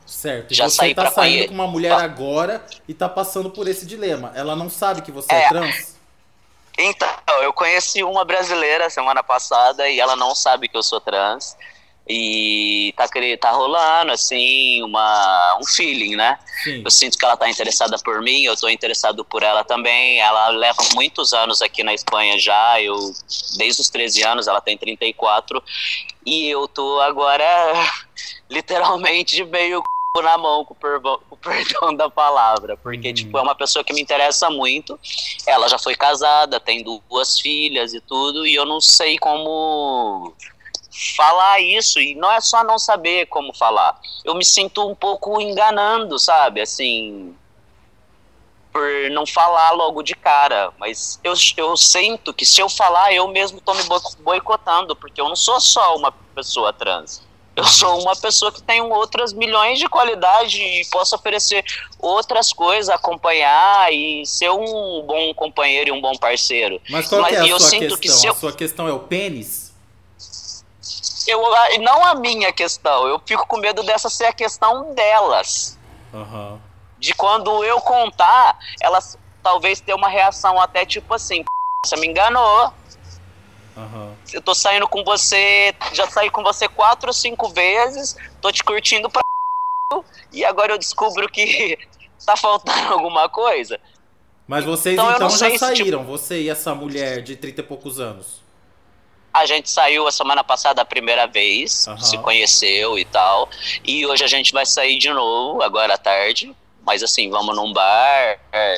Certo. 0.06 0.54
Já 0.54 0.70
você 0.70 0.76
saí 0.76 0.96
tá 0.96 1.10
saindo 1.10 1.36
conhe... 1.36 1.48
com 1.48 1.54
uma 1.54 1.68
mulher 1.68 1.94
ah. 1.94 2.04
agora 2.04 2.64
e 2.88 2.94
tá 2.94 3.10
passando 3.10 3.50
por 3.50 3.68
esse 3.68 3.86
dilema. 3.86 4.32
Ela 4.36 4.56
não 4.56 4.70
sabe 4.70 5.02
que 5.02 5.12
você 5.12 5.34
é, 5.34 5.44
é 5.44 5.50
trans? 5.50 5.96
Então, 6.78 7.10
eu 7.42 7.54
conheci 7.54 8.04
uma 8.04 8.24
brasileira 8.26 8.90
semana 8.90 9.24
passada 9.24 9.90
e 9.90 10.00
ela 10.00 10.16
não 10.16 10.36
sabe 10.36 10.68
que 10.68 10.78
eu 10.78 10.84
sou 10.84 11.00
trans. 11.00 11.58
E 12.08 12.94
tá, 12.96 13.08
tá 13.40 13.52
rolando, 13.52 14.12
assim, 14.12 14.84
uma, 14.84 15.58
um 15.60 15.66
feeling, 15.66 16.16
né? 16.16 16.38
Sim. 16.64 16.84
Eu 16.86 16.92
sinto 16.92 17.18
que 17.18 17.26
ela 17.26 17.36
tá 17.36 17.50
interessada 17.50 17.98
por 17.98 18.22
mim, 18.22 18.44
eu 18.44 18.56
tô 18.56 18.70
interessado 18.70 19.26
por 19.26 19.42
ela 19.42 19.64
também. 19.64 20.20
Ela 20.20 20.50
leva 20.50 20.84
muitos 20.94 21.34
anos 21.34 21.64
aqui 21.64 21.84
na 21.84 21.94
Espanha 21.94 22.38
já, 22.40 22.80
eu 22.80 22.96
desde 23.58 23.82
os 23.82 23.90
13 23.90 24.24
anos, 24.24 24.48
ela 24.48 24.62
tem 24.62 24.78
34. 24.78 25.64
E 26.24 26.48
eu 26.48 26.68
tô 26.68 27.00
agora 27.02 27.44
literalmente 28.50 29.44
meio 29.44 29.84
na 30.22 30.38
mão, 30.38 30.64
com 30.64 30.74
o 30.74 31.38
perdão 31.38 31.94
da 31.94 32.10
palavra, 32.10 32.78
porque, 32.78 33.10
uhum. 33.10 33.14
tipo, 33.14 33.38
é 33.38 33.42
uma 33.42 33.56
pessoa 33.56 33.84
que 33.84 33.94
me 33.94 34.02
interessa 34.02 34.50
muito, 34.50 34.98
ela 35.46 35.68
já 35.68 35.78
foi 35.78 35.94
casada, 35.94 36.60
tem 36.60 36.84
duas 36.84 37.40
filhas 37.40 37.94
e 37.94 38.00
tudo, 38.00 38.46
e 38.48 38.56
eu 38.56 38.66
não 38.66 38.80
sei 38.80 39.18
como 39.18 40.34
falar 41.16 41.60
isso 41.60 42.00
e 42.00 42.16
não 42.16 42.32
é 42.32 42.40
só 42.40 42.64
não 42.64 42.80
saber 42.80 43.28
como 43.28 43.54
falar. 43.54 44.00
Eu 44.24 44.36
me 44.36 44.46
sinto 44.46 44.88
um 44.88 44.96
pouco 44.96 45.42
enganando, 45.42 46.18
sabe? 46.18 46.62
Assim, 46.62 47.36
por 48.72 48.84
não 49.12 49.26
falar 49.26 49.72
logo 49.72 50.02
de 50.02 50.16
cara, 50.16 50.72
mas 50.78 51.20
eu, 51.24 51.34
eu 51.58 51.78
sinto 51.78 52.34
que 52.34 52.46
se 52.46 52.62
eu 52.62 52.70
falar, 52.70 53.14
eu 53.14 53.28
mesmo 53.28 53.62
tô 53.62 53.74
me 53.74 53.84
boicotando, 54.20 54.96
porque 54.96 55.20
eu 55.20 55.30
não 55.30 55.36
sou 55.36 55.60
só 55.60 55.96
uma 55.96 56.12
pessoa 56.12 56.74
trans. 56.74 57.24
Eu 57.56 57.64
sou 57.64 58.02
uma 58.02 58.14
pessoa 58.18 58.52
que 58.52 58.62
tem 58.62 58.82
outras 58.82 59.32
milhões 59.32 59.80
de 59.80 59.88
qualidade 59.88 60.62
e 60.62 60.86
posso 60.90 61.16
oferecer 61.16 61.64
outras 61.98 62.52
coisas, 62.52 62.90
acompanhar 62.90 63.94
e 63.94 64.26
ser 64.26 64.50
um 64.50 65.02
bom 65.04 65.34
companheiro 65.34 65.90
e 65.90 65.92
um 65.94 66.02
bom 66.02 66.18
parceiro. 66.18 66.82
Mas 66.90 67.08
qual 67.08 67.22
Mas, 67.22 67.34
é 67.34 67.40
a 67.40 67.60
sua 67.60 67.80
questão? 67.80 67.98
Que 67.98 68.28
eu... 68.28 68.32
A 68.32 68.36
sua 68.36 68.52
questão 68.52 68.88
é 68.90 68.92
o 68.92 69.00
pênis? 69.00 69.65
Eu, 71.28 71.42
não 71.82 72.04
a 72.06 72.16
minha 72.16 72.52
questão, 72.52 73.08
eu 73.08 73.22
fico 73.26 73.48
com 73.48 73.58
medo 73.58 73.84
dessa 73.84 74.10
ser 74.10 74.26
a 74.26 74.34
questão 74.34 74.94
delas. 74.94 75.78
Uhum. 76.14 76.60
De 76.98 77.14
quando 77.14 77.64
eu 77.64 77.80
contar, 77.82 78.58
elas 78.82 79.18
talvez 79.44 79.80
ter 79.80 79.94
uma 79.94 80.10
reação 80.10 80.60
até 80.60 80.86
tipo 80.86 81.14
assim, 81.14 81.44
você 81.86 81.96
me 81.98 82.08
enganou. 82.08 82.74
Uhum. 83.78 84.16
Eu 84.32 84.42
tô 84.42 84.56
saindo 84.56 84.88
com 84.88 85.04
você, 85.04 85.76
já 85.94 86.10
saí 86.10 86.30
com 86.30 86.42
você 86.42 86.68
quatro 86.68 87.10
ou 87.10 87.14
cinco 87.14 87.50
vezes, 87.50 88.16
tô 88.42 88.52
te 88.52 88.64
curtindo 88.64 89.10
pra 89.10 89.22
e 90.32 90.44
agora 90.44 90.74
eu 90.74 90.78
descubro 90.78 91.30
que 91.30 91.78
tá 92.26 92.36
faltando 92.36 92.94
alguma 92.94 93.30
coisa. 93.30 93.80
Mas 94.48 94.64
vocês 94.64 94.94
então, 94.94 95.12
então 95.12 95.30
já 95.30 95.58
saíram, 95.58 95.76
se, 95.76 95.84
tipo... 95.84 96.04
você 96.04 96.42
e 96.42 96.50
essa 96.50 96.76
mulher 96.76 97.22
de 97.22 97.36
30 97.36 97.62
e 97.62 97.64
poucos 97.64 98.00
anos? 98.00 98.45
A 99.36 99.46
gente 99.46 99.70
saiu 99.70 100.08
a 100.08 100.12
semana 100.14 100.46
passada 100.46 100.82
a 100.82 100.86
primeira 100.86 101.28
vez, 101.28 101.88
uhum. 101.88 101.98
se 101.98 102.18
conheceu 102.20 102.98
e 102.98 103.04
tal. 103.04 103.50
E 103.84 104.06
hoje 104.06 104.24
a 104.24 104.28
gente 104.28 104.54
vai 104.54 104.66
sair 104.66 104.98
de 104.98 105.10
novo, 105.10 105.62
agora 105.62 105.96
à 105.96 105.98
tarde. 105.98 106.56
Mas 106.86 107.04
assim, 107.04 107.30
vamos 107.30 107.54
num 107.54 107.74
bar, 107.74 108.40
é, 108.54 108.78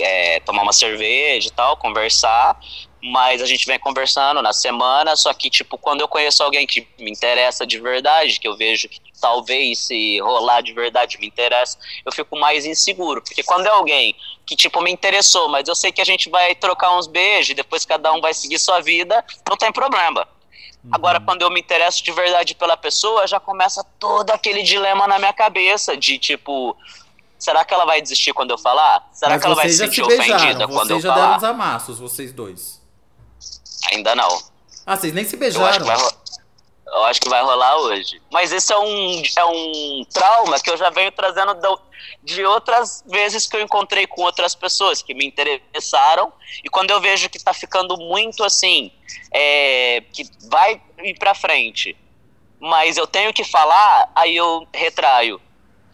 é, 0.00 0.40
tomar 0.40 0.62
uma 0.62 0.72
cerveja 0.72 1.48
e 1.48 1.50
tal, 1.50 1.76
conversar. 1.76 2.58
Mas 3.02 3.42
a 3.42 3.46
gente 3.46 3.66
vem 3.66 3.78
conversando 3.78 4.40
na 4.40 4.54
semana, 4.54 5.14
só 5.14 5.34
que, 5.34 5.50
tipo, 5.50 5.76
quando 5.76 6.00
eu 6.00 6.08
conheço 6.08 6.42
alguém 6.42 6.66
que 6.66 6.88
me 6.98 7.10
interessa 7.10 7.66
de 7.66 7.78
verdade, 7.78 8.40
que 8.40 8.48
eu 8.48 8.56
vejo 8.56 8.88
que 8.88 8.98
talvez 9.20 9.78
se 9.78 10.18
rolar 10.20 10.60
de 10.60 10.72
verdade 10.72 11.18
me 11.18 11.26
interessa, 11.26 11.78
eu 12.04 12.12
fico 12.12 12.38
mais 12.38 12.64
inseguro. 12.64 13.22
Porque 13.22 13.42
quando 13.42 13.66
é 13.66 13.70
alguém 13.70 14.14
que, 14.44 14.54
tipo, 14.54 14.80
me 14.80 14.92
interessou, 14.92 15.48
mas 15.48 15.66
eu 15.68 15.74
sei 15.74 15.90
que 15.90 16.00
a 16.00 16.04
gente 16.04 16.30
vai 16.30 16.54
trocar 16.54 16.96
uns 16.96 17.06
beijos, 17.06 17.54
depois 17.54 17.84
cada 17.84 18.12
um 18.12 18.20
vai 18.20 18.32
seguir 18.32 18.58
sua 18.58 18.80
vida, 18.80 19.24
não 19.48 19.56
tem 19.56 19.72
problema. 19.72 20.26
Uhum. 20.84 20.90
Agora, 20.92 21.20
quando 21.20 21.42
eu 21.42 21.50
me 21.50 21.60
interesso 21.60 22.02
de 22.02 22.12
verdade 22.12 22.54
pela 22.54 22.76
pessoa, 22.76 23.26
já 23.26 23.40
começa 23.40 23.84
todo 23.98 24.30
aquele 24.30 24.62
dilema 24.62 25.08
na 25.08 25.18
minha 25.18 25.32
cabeça 25.32 25.96
de, 25.96 26.18
tipo, 26.18 26.76
será 27.38 27.64
que 27.64 27.74
ela 27.74 27.84
vai 27.84 28.00
desistir 28.00 28.32
quando 28.32 28.52
eu 28.52 28.58
falar? 28.58 29.08
Será 29.12 29.32
mas 29.32 29.40
que 29.40 29.46
ela 29.46 29.56
vai 29.56 29.68
se 29.68 29.78
sentir 29.78 30.02
ofendida 30.02 30.68
quando 30.68 30.90
eu 30.90 31.00
falar? 31.00 31.00
Vocês 31.00 31.02
já 31.02 31.14
deram 31.14 31.36
os 31.36 31.44
amassos, 31.44 31.98
vocês 31.98 32.32
dois. 32.32 32.80
Ainda 33.90 34.14
não. 34.14 34.42
Ah, 34.86 34.96
vocês 34.96 35.12
nem 35.12 35.24
se 35.24 35.34
Eu 35.34 35.46
acho, 35.46 35.58
beijaram. 35.58 35.86
que 35.86 36.02
vai, 36.02 36.12
eu 36.86 37.04
acho 37.04 37.20
que 37.20 37.28
vai 37.28 37.42
rolar 37.42 37.76
hoje. 37.78 38.20
Mas 38.32 38.52
esse 38.52 38.72
é 38.72 38.78
um, 38.78 39.22
é 39.36 39.44
um 39.44 40.04
trauma 40.12 40.58
que 40.60 40.70
eu 40.70 40.76
já 40.76 40.88
venho 40.90 41.10
trazendo 41.12 41.54
do- 41.54 41.80
de 42.22 42.44
outras 42.44 43.02
vezes 43.06 43.46
que 43.46 43.56
eu 43.56 43.60
encontrei 43.60 44.06
com 44.06 44.22
outras 44.22 44.54
pessoas 44.54 45.02
que 45.02 45.12
me 45.14 45.26
interessaram. 45.26 46.32
E 46.64 46.68
quando 46.68 46.90
eu 46.90 47.00
vejo 47.00 47.28
que 47.28 47.38
tá 47.42 47.52
ficando 47.52 47.96
muito 47.96 48.44
assim, 48.44 48.92
é, 49.32 50.02
que 50.12 50.24
vai 50.48 50.80
ir 51.02 51.18
pra 51.18 51.34
frente, 51.34 51.96
mas 52.60 52.96
eu 52.96 53.06
tenho 53.06 53.32
que 53.32 53.44
falar, 53.44 54.10
aí 54.14 54.36
eu 54.36 54.66
retraio. 54.72 55.40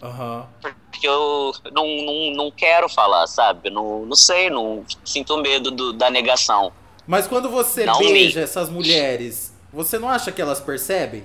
Aham. 0.02 0.48
Porque 0.60 1.06
eu 1.08 1.52
não, 1.72 1.86
não, 1.86 2.30
não 2.44 2.50
quero 2.50 2.88
falar, 2.88 3.26
sabe? 3.26 3.70
Não, 3.70 4.04
não 4.04 4.16
sei, 4.16 4.50
não 4.50 4.84
sinto 5.04 5.36
medo 5.38 5.70
do- 5.70 5.92
da 5.92 6.10
negação. 6.10 6.72
Mas 7.06 7.26
quando 7.26 7.48
você 7.48 7.84
Não 7.86 7.98
beija 7.98 8.38
me- 8.40 8.44
essas 8.44 8.68
mulheres, 8.68 9.51
você 9.72 9.98
não 9.98 10.08
acha 10.08 10.30
que 10.32 10.40
elas 10.42 10.60
percebem? 10.60 11.24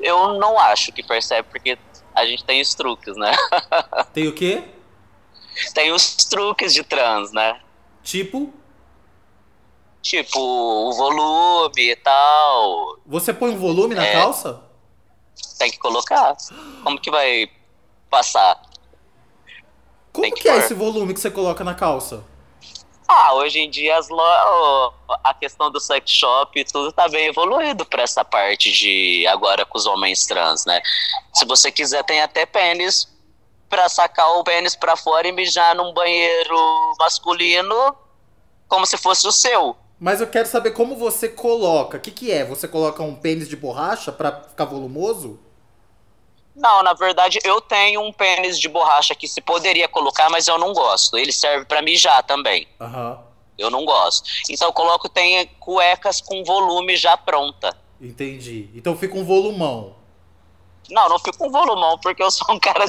Eu 0.00 0.34
não 0.34 0.58
acho 0.58 0.92
que 0.92 1.02
percebe, 1.02 1.48
porque 1.50 1.78
a 2.14 2.26
gente 2.26 2.44
tem 2.44 2.60
os 2.60 2.74
truques, 2.74 3.16
né? 3.16 3.32
Tem 4.12 4.28
o 4.28 4.34
quê? 4.34 4.64
tem 5.72 5.92
os 5.92 6.16
truques 6.16 6.74
de 6.74 6.82
trans, 6.82 7.32
né? 7.32 7.60
Tipo, 8.02 8.52
Tipo, 10.02 10.38
o 10.38 10.92
volume 10.92 11.90
e 11.92 11.96
tal. 11.96 12.98
você 13.06 13.32
põe 13.32 13.50
um 13.52 13.56
volume 13.56 13.94
na 13.94 14.04
É. 14.04 14.12
calça? 14.12 14.60
Tem 15.58 15.70
que 15.70 15.78
colocar. 15.78 16.36
Como 16.82 17.00
que 17.00 17.10
vai 17.10 17.48
passar? 18.10 18.60
Como 20.12 20.26
que 20.34 20.42
que 20.42 20.48
é 20.48 20.52
pôr. 20.52 20.60
esse 20.60 20.74
volume 20.74 21.14
que 21.14 21.20
você 21.20 21.30
coloca 21.30 21.64
na 21.64 21.74
calça? 21.74 22.22
Ah, 23.06 23.34
hoje 23.34 23.58
em 23.58 23.70
dia 23.70 23.98
as 23.98 24.08
lo... 24.08 24.22
a 25.22 25.34
questão 25.34 25.70
do 25.70 25.78
sex 25.78 26.10
shop 26.10 26.58
e 26.58 26.64
tudo 26.64 26.90
tá 26.92 27.08
bem 27.08 27.26
evoluído 27.26 27.84
pra 27.84 28.02
essa 28.02 28.24
parte 28.24 28.72
de 28.72 29.26
agora 29.26 29.64
com 29.66 29.76
os 29.76 29.86
homens 29.86 30.26
trans, 30.26 30.64
né? 30.64 30.80
Se 31.32 31.44
você 31.44 31.70
quiser, 31.70 32.02
tem 32.04 32.22
até 32.22 32.46
pênis 32.46 33.08
pra 33.68 33.88
sacar 33.88 34.38
o 34.38 34.44
pênis 34.44 34.74
pra 34.74 34.96
fora 34.96 35.28
e 35.28 35.32
mijar 35.32 35.74
num 35.74 35.92
banheiro 35.92 36.56
masculino 36.98 37.96
como 38.68 38.86
se 38.86 38.96
fosse 38.96 39.26
o 39.26 39.32
seu. 39.32 39.76
Mas 39.98 40.20
eu 40.20 40.26
quero 40.26 40.48
saber 40.48 40.72
como 40.72 40.96
você 40.96 41.28
coloca. 41.28 41.96
O 41.98 42.00
que, 42.00 42.10
que 42.10 42.30
é? 42.30 42.44
Você 42.44 42.66
coloca 42.66 43.02
um 43.02 43.14
pênis 43.14 43.48
de 43.48 43.56
borracha 43.56 44.10
pra 44.10 44.32
ficar 44.42 44.64
volumoso? 44.64 45.38
Não, 46.54 46.82
na 46.82 46.92
verdade 46.92 47.38
eu 47.42 47.60
tenho 47.60 48.00
um 48.00 48.12
pênis 48.12 48.58
de 48.58 48.68
borracha 48.68 49.14
que 49.14 49.26
se 49.26 49.40
poderia 49.40 49.88
colocar, 49.88 50.30
mas 50.30 50.46
eu 50.46 50.58
não 50.58 50.72
gosto. 50.72 51.18
Ele 51.18 51.32
serve 51.32 51.64
pra 51.64 51.82
mijar 51.82 52.22
também. 52.22 52.68
Aham. 52.80 53.20
Eu 53.56 53.70
não 53.70 53.84
gosto. 53.84 54.28
Então 54.48 54.68
eu 54.68 54.72
coloco 54.72 55.08
tem 55.08 55.46
cuecas 55.60 56.20
com 56.20 56.42
volume 56.44 56.96
já 56.96 57.16
pronta. 57.16 57.76
Entendi. 58.00 58.70
Então 58.74 58.96
fica 58.96 59.16
um 59.16 59.24
volumão. 59.24 59.96
Não, 60.90 61.08
não 61.08 61.18
fico 61.18 61.38
com 61.38 61.50
volumão, 61.50 61.98
porque 61.98 62.22
eu 62.22 62.30
sou 62.30 62.54
um 62.54 62.58
cara 62.58 62.84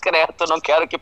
discreto, 0.00 0.46
não 0.46 0.58
quero 0.60 0.88
que 0.88 0.98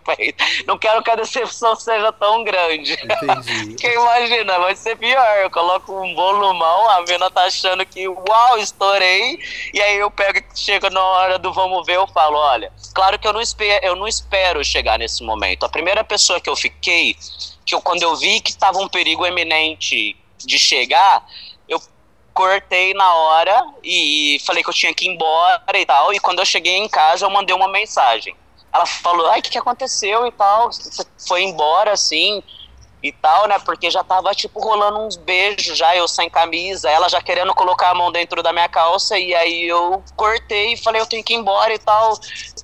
não 0.66 0.76
quero 0.76 1.02
que 1.02 1.10
a 1.10 1.14
decepção 1.14 1.76
seja 1.76 2.12
tão 2.12 2.42
grande. 2.42 2.92
Entendi. 2.94 3.70
Porque 3.78 3.94
imagina, 3.94 4.58
vai 4.58 4.74
ser 4.74 4.96
pior. 4.96 5.38
Eu 5.38 5.50
coloco 5.50 5.92
um 5.92 6.14
volumão, 6.14 6.90
a 6.90 7.02
mina 7.02 7.30
tá 7.30 7.44
achando 7.44 7.86
que, 7.86 8.08
uau, 8.08 8.58
estourei. 8.58 9.38
E 9.72 9.80
aí 9.80 9.98
eu 9.98 10.10
pego 10.10 10.38
e 10.38 10.58
chego 10.58 10.90
na 10.90 11.02
hora 11.02 11.38
do 11.38 11.52
vamos 11.52 11.86
ver, 11.86 11.96
eu 11.96 12.06
falo, 12.08 12.36
olha, 12.36 12.72
claro 12.94 13.18
que 13.18 13.26
eu 13.26 13.32
não 13.32 13.40
espero, 13.40 13.86
eu 13.86 13.94
não 13.94 14.08
espero 14.08 14.64
chegar 14.64 14.98
nesse 14.98 15.22
momento. 15.22 15.64
A 15.64 15.68
primeira 15.68 16.02
pessoa 16.02 16.40
que 16.40 16.50
eu 16.50 16.56
fiquei, 16.56 17.16
que 17.64 17.74
eu, 17.74 17.80
quando 17.80 18.02
eu 18.02 18.16
vi 18.16 18.40
que 18.40 18.50
estava 18.50 18.78
um 18.78 18.88
perigo 18.88 19.24
eminente 19.24 20.16
de 20.38 20.58
chegar, 20.58 21.24
eu 21.68 21.80
cortei 22.32 22.94
na 22.94 23.14
hora 23.14 23.66
e 23.82 24.40
falei 24.46 24.62
que 24.62 24.70
eu 24.70 24.74
tinha 24.74 24.94
que 24.94 25.06
ir 25.06 25.08
embora 25.08 25.62
e 25.74 25.86
tal. 25.86 26.12
E 26.12 26.18
quando 26.18 26.40
eu 26.40 26.46
cheguei 26.46 26.76
em 26.76 26.88
casa, 26.88 27.26
eu 27.26 27.30
mandei 27.30 27.54
uma 27.54 27.68
mensagem. 27.68 28.34
Ela 28.72 28.86
falou, 28.86 29.26
ai, 29.28 29.40
o 29.40 29.42
que, 29.42 29.50
que 29.50 29.58
aconteceu 29.58 30.26
e 30.26 30.32
tal? 30.32 30.70
Foi 31.26 31.42
embora 31.42 31.92
assim 31.92 32.42
e 33.02 33.12
tal, 33.12 33.46
né? 33.46 33.58
Porque 33.60 33.90
já 33.90 34.02
tava, 34.02 34.34
tipo, 34.34 34.60
rolando 34.60 34.98
uns 34.98 35.16
beijos 35.16 35.76
já, 35.78 35.96
eu 35.96 36.08
sem 36.08 36.28
camisa, 36.28 36.90
ela 36.90 37.08
já 37.08 37.20
querendo 37.22 37.54
colocar 37.54 37.90
a 37.90 37.94
mão 37.94 38.10
dentro 38.10 38.42
da 38.42 38.52
minha 38.52 38.68
calça, 38.68 39.18
e 39.18 39.34
aí 39.34 39.68
eu 39.68 40.02
cortei 40.16 40.72
e 40.72 40.76
falei, 40.76 41.00
eu 41.00 41.06
tenho 41.06 41.22
que 41.22 41.32
ir 41.32 41.36
embora 41.36 41.72
e 41.72 41.78
tal. 41.78 42.18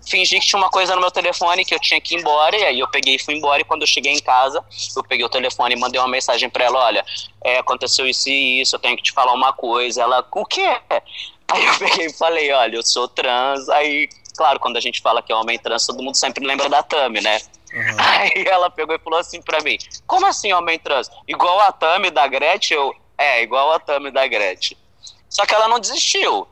Fingi 0.08 0.40
que 0.40 0.46
tinha 0.46 0.58
uma 0.58 0.70
coisa 0.70 0.94
no 0.94 1.00
meu 1.00 1.10
telefone 1.10 1.64
que 1.64 1.74
eu 1.74 1.80
tinha 1.80 2.00
que 2.00 2.14
ir 2.14 2.20
embora, 2.20 2.56
e 2.56 2.64
aí 2.64 2.80
eu 2.80 2.88
peguei 2.88 3.14
e 3.14 3.18
fui 3.18 3.34
embora, 3.34 3.62
e 3.62 3.64
quando 3.64 3.82
eu 3.82 3.86
cheguei 3.86 4.12
em 4.12 4.20
casa, 4.20 4.64
eu 4.96 5.04
peguei 5.04 5.24
o 5.24 5.28
telefone 5.28 5.74
e 5.74 5.78
mandei 5.78 6.00
uma 6.00 6.08
mensagem 6.08 6.50
pra 6.50 6.64
ela, 6.64 6.84
olha, 6.84 7.04
é, 7.42 7.58
aconteceu 7.58 8.06
isso 8.06 8.28
e 8.28 8.60
isso, 8.60 8.74
eu 8.74 8.80
tenho 8.80 8.96
que 8.96 9.02
te 9.04 9.12
falar 9.12 9.32
uma 9.32 9.52
coisa. 9.52 10.02
Ela, 10.02 10.26
o 10.32 10.44
quê? 10.44 10.80
Aí 11.46 11.64
eu 11.64 11.78
peguei 11.78 12.06
e 12.06 12.12
falei, 12.12 12.50
olha, 12.52 12.76
eu 12.76 12.82
sou 12.82 13.06
trans, 13.06 13.68
aí, 13.68 14.08
claro, 14.36 14.58
quando 14.60 14.76
a 14.76 14.80
gente 14.80 15.00
fala 15.00 15.22
que 15.22 15.32
é 15.32 15.34
homem 15.36 15.58
trans, 15.58 15.86
todo 15.86 16.02
mundo 16.02 16.16
sempre 16.16 16.44
lembra 16.46 16.68
da 16.68 16.82
Tami, 16.82 17.20
né? 17.20 17.40
Aham. 17.74 17.96
Aí 17.98 18.44
ela 18.46 18.70
pegou 18.70 18.94
e 18.94 18.98
falou 18.98 19.18
assim 19.18 19.40
pra 19.42 19.60
mim: 19.62 19.76
Como 20.06 20.26
assim 20.26 20.52
homem 20.52 20.78
trans? 20.78 21.10
Igual 21.26 21.60
a 21.60 21.72
Tami 21.72 22.10
da 22.10 22.26
Gretchen? 22.26 22.76
Eu, 22.76 22.94
é, 23.18 23.42
igual 23.42 23.72
a 23.72 23.80
Tami 23.80 24.10
da 24.10 24.26
Gretchen. 24.26 24.76
Só 25.28 25.44
que 25.44 25.54
ela 25.54 25.66
não 25.68 25.80
desistiu. 25.80 26.46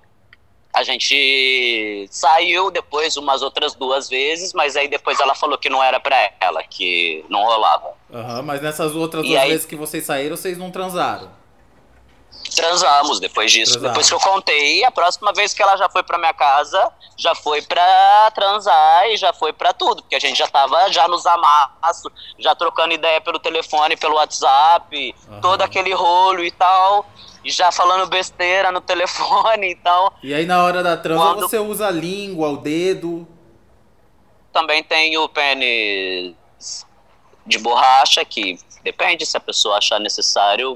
A 0.74 0.82
gente 0.84 2.08
saiu 2.10 2.70
depois 2.70 3.16
umas 3.18 3.42
outras 3.42 3.74
duas 3.74 4.08
vezes, 4.08 4.54
mas 4.54 4.74
aí 4.74 4.88
depois 4.88 5.20
ela 5.20 5.34
falou 5.34 5.58
que 5.58 5.68
não 5.68 5.82
era 5.84 6.00
pra 6.00 6.30
ela, 6.40 6.62
que 6.62 7.22
não 7.28 7.44
rolava. 7.44 7.92
Aham, 8.12 8.40
mas 8.42 8.62
nessas 8.62 8.94
outras 8.96 9.22
E 9.24 9.28
duas 9.28 9.40
aí- 9.42 9.50
vezes 9.50 9.66
que 9.66 9.76
vocês 9.76 10.04
saíram, 10.06 10.34
vocês 10.34 10.56
não 10.56 10.70
transaram. 10.70 11.30
Transamos 12.54 13.18
depois 13.18 13.50
disso. 13.50 13.72
Transaram. 13.72 13.92
Depois 13.92 14.08
que 14.08 14.14
eu 14.14 14.20
contei, 14.20 14.84
a 14.84 14.90
próxima 14.90 15.32
vez 15.32 15.54
que 15.54 15.62
ela 15.62 15.76
já 15.76 15.88
foi 15.88 16.02
pra 16.02 16.18
minha 16.18 16.34
casa, 16.34 16.92
já 17.16 17.34
foi 17.34 17.62
pra 17.62 18.30
transar 18.34 19.06
e 19.08 19.16
já 19.16 19.32
foi 19.32 19.52
pra 19.52 19.72
tudo. 19.72 20.02
Porque 20.02 20.14
a 20.16 20.20
gente 20.20 20.36
já 20.36 20.46
tava 20.46 20.90
já 20.92 21.08
nos 21.08 21.24
amassos, 21.24 22.12
já 22.38 22.54
trocando 22.54 22.92
ideia 22.92 23.20
pelo 23.20 23.38
telefone, 23.38 23.96
pelo 23.96 24.16
WhatsApp, 24.16 25.14
Aham. 25.30 25.40
todo 25.40 25.62
aquele 25.62 25.94
rolo 25.94 26.44
e 26.44 26.50
tal. 26.50 27.06
E 27.44 27.50
já 27.50 27.72
falando 27.72 28.06
besteira 28.08 28.70
no 28.70 28.80
telefone 28.82 29.70
e 29.72 29.74
tal. 29.76 30.14
E 30.22 30.34
aí 30.34 30.44
na 30.46 30.62
hora 30.62 30.82
da 30.82 30.96
transa 30.96 31.22
Quando- 31.24 31.40
você 31.48 31.58
usa 31.58 31.88
a 31.88 31.90
língua, 31.90 32.50
o 32.50 32.56
dedo. 32.58 33.26
Também 34.52 34.82
tem 34.84 35.16
o 35.16 35.28
pênis 35.28 36.34
de 37.46 37.58
borracha, 37.58 38.22
que 38.24 38.58
depende 38.84 39.24
se 39.24 39.36
a 39.36 39.40
pessoa 39.40 39.78
achar 39.78 39.98
necessário, 39.98 40.74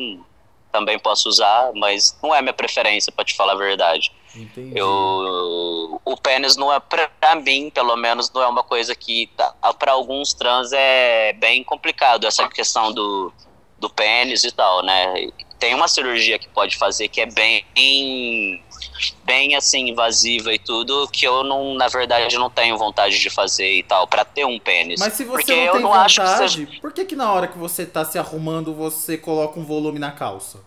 também 0.77 0.99
posso 0.99 1.29
usar, 1.29 1.71
mas 1.75 2.19
não 2.23 2.35
é 2.35 2.43
minha 2.43 2.53
preferência, 2.53 3.11
pra 3.11 3.25
te 3.25 3.35
falar 3.35 3.53
a 3.53 3.57
verdade. 3.57 4.13
Entendi. 4.35 4.79
Eu, 4.79 5.99
o 6.05 6.17
pênis 6.19 6.57
não 6.57 6.71
é 6.71 6.79
pra 6.79 7.09
pra 7.09 7.35
mim, 7.35 7.71
pelo 7.71 7.97
menos 7.97 8.31
não 8.31 8.43
é 8.43 8.47
uma 8.47 8.63
coisa 8.63 8.95
que 8.95 9.31
tá, 9.35 9.55
para 9.79 9.93
alguns 9.93 10.35
trans 10.35 10.71
é 10.73 11.33
bem 11.33 11.65
complicado 11.65 12.27
essa 12.27 12.47
questão 12.49 12.93
do, 12.93 13.33
do 13.79 13.89
pênis 13.89 14.45
e 14.45 14.53
tal, 14.53 14.83
né? 14.83 15.29
Tem 15.59 15.75
uma 15.75 15.89
cirurgia 15.89 16.39
que 16.39 16.49
pode 16.49 16.77
fazer 16.77 17.09
que 17.09 17.23
é 17.23 17.27
bem 17.27 17.65
bem 19.37 19.55
assim 19.55 19.89
invasiva 19.89 20.53
e 20.55 20.59
tudo 20.59 21.07
que 21.09 21.27
eu 21.27 21.45
não, 21.45 21.75
na 21.75 21.89
verdade, 21.89 22.39
não 22.39 22.49
tenho 22.49 22.79
vontade 22.79 23.19
de 23.19 23.29
fazer 23.29 23.71
e 23.71 23.83
tal 23.83 24.07
pra 24.07 24.25
ter 24.25 24.47
um 24.47 24.59
pênis. 24.59 24.99
Mas 24.99 25.13
se 25.13 25.25
você 25.25 25.37
Porque 25.45 25.55
não 25.55 25.63
eu 25.65 25.73
tem 25.73 25.83
não 25.83 25.89
vontade, 25.91 26.21
acho 26.21 26.21
que 26.23 26.29
seja 26.49 26.81
por 26.81 26.93
que 26.93 27.05
que 27.05 27.15
na 27.15 27.31
hora 27.33 27.47
que 27.47 27.59
você 27.59 27.85
tá 27.85 28.05
se 28.05 28.19
arrumando 28.19 28.75
você 28.75 29.19
coloca 29.19 29.59
um 29.61 29.65
volume 29.65 29.99
na 29.99 30.11
calça? 30.13 30.65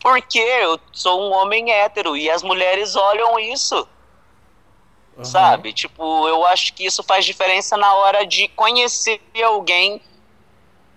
porque 0.00 0.40
eu 0.40 0.80
sou 0.92 1.28
um 1.28 1.32
homem 1.32 1.70
hétero 1.70 2.16
e 2.16 2.28
as 2.28 2.42
mulheres 2.42 2.96
olham 2.96 3.38
isso. 3.38 3.86
Aham. 5.16 5.24
sabe? 5.24 5.72
Tipo, 5.72 6.26
eu 6.26 6.44
acho 6.46 6.74
que 6.74 6.84
isso 6.84 7.04
faz 7.04 7.24
diferença 7.24 7.76
na 7.76 7.94
hora 7.94 8.26
de 8.26 8.48
conhecer 8.48 9.20
alguém 9.44 10.00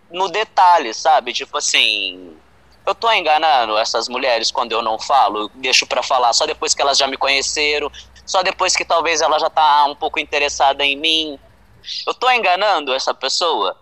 no 0.10 0.28
detalhe, 0.28 0.92
sabe? 0.92 1.34
Tipo 1.34 1.58
assim, 1.58 2.36
eu 2.86 2.94
tô 2.96 3.12
enganando 3.12 3.78
essas 3.78 4.08
mulheres 4.08 4.52
quando 4.52 4.72
eu 4.72 4.82
não 4.82 5.00
falo, 5.00 5.50
deixo 5.56 5.86
pra 5.88 6.04
falar 6.04 6.34
só 6.34 6.46
depois 6.46 6.74
que 6.74 6.82
elas 6.82 6.98
já 6.98 7.08
me 7.08 7.18
conheceram, 7.18 7.92
só 8.26 8.42
depois 8.44 8.76
que 8.76 8.86
talvez 8.86 9.22
ela 9.22 9.38
já 9.40 9.50
tá 9.50 9.86
um 9.86 9.96
pouco 9.96 10.20
interessada 10.20 10.84
em 10.86 10.96
mim. 10.96 11.40
Eu 12.06 12.14
tô 12.14 12.30
enganando 12.32 12.94
essa 12.94 13.14
pessoa? 13.14 13.78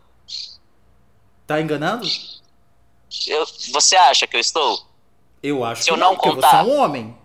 Tá 1.48 1.60
enganando? 1.62 2.08
Eu, 3.28 3.46
você 3.72 3.96
acha 3.96 4.26
que 4.28 4.36
eu 4.36 4.40
estou? 4.42 4.82
Eu 5.42 5.64
acho 5.64 5.84
Se 5.84 5.88
que 5.90 5.94
eu 5.94 5.98
não 5.98 6.16
porque 6.16 6.30
contar- 6.32 6.64
você 6.64 6.70
é 6.70 6.74
um 6.74 6.80
homem. 6.82 7.18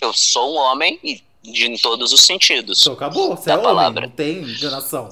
Eu 0.00 0.12
sou 0.12 0.54
um 0.54 0.56
homem 0.56 0.98
e 1.02 1.22
de, 1.42 1.66
em 1.66 1.76
todos 1.76 2.12
os 2.12 2.20
sentidos. 2.22 2.80
Então 2.82 2.92
acabou, 2.94 3.36
você 3.36 3.46
Da 3.46 3.52
é 3.54 3.56
homem, 3.56 3.66
palavra. 3.68 4.00
não 4.02 4.10
tem 4.10 4.38
enganação. 4.42 5.08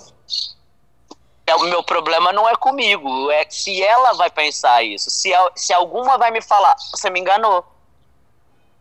É, 1.49 1.57
o 1.57 1.62
meu 1.62 1.83
problema 1.83 2.31
não 2.31 2.47
é 2.47 2.55
comigo, 2.55 3.31
é 3.31 3.47
se 3.49 3.83
ela 3.83 4.12
vai 4.12 4.28
pensar 4.28 4.83
isso. 4.85 5.11
Se, 5.11 5.31
se 5.55 5.73
alguma 5.73 6.19
vai 6.19 6.31
me 6.31 6.43
falar, 6.43 6.76
você 6.93 7.09
me 7.09 7.19
enganou. 7.19 7.64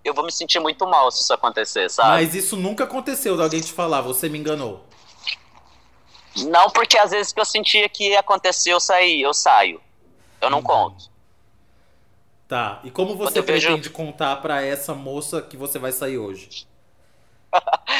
Eu 0.03 0.13
vou 0.13 0.25
me 0.25 0.31
sentir 0.33 0.59
muito 0.59 0.85
mal 0.85 1.09
se 1.09 1.21
isso 1.23 1.33
acontecer, 1.33 1.89
sabe? 1.89 2.09
Mas 2.09 2.35
isso 2.35 2.57
nunca 2.57 2.83
aconteceu 2.83 3.37
de 3.37 3.41
alguém 3.41 3.61
te 3.61 3.71
falar, 3.71 4.01
você 4.01 4.27
me 4.27 4.37
enganou. 4.37 4.85
Não 6.49 6.69
porque 6.69 6.97
às 6.97 7.11
vezes 7.11 7.31
que 7.31 7.39
eu 7.39 7.45
sentia 7.45 7.87
que 7.87 8.09
ia 8.09 8.19
acontecer, 8.19 8.71
eu 8.73 8.81
saí, 8.81 9.21
eu 9.21 9.33
saio. 9.33 9.79
Eu 10.41 10.49
não 10.49 10.61
conto. 10.61 11.09
Tá. 12.49 12.81
E 12.83 12.91
como 12.91 13.15
você 13.15 13.41
pretende 13.41 13.89
contar 13.89 14.35
para 14.41 14.61
essa 14.61 14.93
moça 14.93 15.41
que 15.41 15.55
você 15.55 15.79
vai 15.79 15.93
sair 15.93 16.17
hoje? 16.17 16.67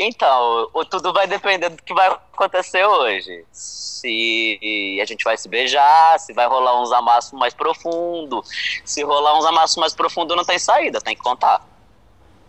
então, 0.00 0.70
tudo 0.90 1.12
vai 1.12 1.26
depender 1.26 1.68
do 1.68 1.82
que 1.82 1.92
vai 1.92 2.08
acontecer 2.08 2.84
hoje. 2.84 3.44
Se 3.52 4.98
a 5.00 5.04
gente 5.04 5.22
vai 5.24 5.36
se 5.36 5.48
beijar, 5.48 6.18
se 6.18 6.32
vai 6.32 6.46
rolar 6.46 6.80
uns 6.80 6.90
amassos 6.90 7.32
mais 7.32 7.52
profundo. 7.52 8.42
Se 8.84 9.02
rolar 9.02 9.38
uns 9.38 9.44
amassos 9.44 9.76
mais 9.76 9.94
profundo, 9.94 10.34
não 10.34 10.44
tem 10.44 10.58
saída, 10.58 11.00
tem 11.00 11.14
que 11.14 11.22
contar. 11.22 11.68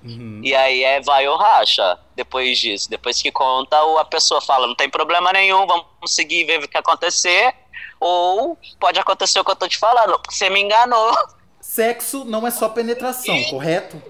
Uhum. 0.04 0.42
E 0.44 0.56
aí 0.56 0.84
é 0.84 1.00
vai 1.02 1.28
ou 1.28 1.38
racha 1.38 2.00
depois 2.16 2.58
disso. 2.58 2.90
Depois 2.90 3.22
que 3.22 3.32
conta, 3.32 3.78
a 4.00 4.06
pessoa 4.06 4.42
fala, 4.42 4.66
não 4.66 4.76
tem 4.76 4.90
problema 4.90 5.32
nenhum, 5.32 5.68
vamos 5.68 5.86
seguir 6.08 6.46
ver 6.46 6.64
o 6.64 6.68
que 6.68 6.78
acontecer. 6.78 7.54
Ou 8.00 8.58
pode 8.80 9.00
acontecer 9.00 9.40
o 9.40 9.44
que 9.44 9.52
eu 9.52 9.56
tô 9.56 9.68
te 9.68 9.78
falando, 9.78 10.20
você 10.28 10.50
me 10.50 10.60
enganou. 10.60 11.14
Sexo 11.60 12.26
não 12.26 12.48
é 12.48 12.52
só 12.52 12.68
penetração, 12.70 13.44
correto? 13.44 14.02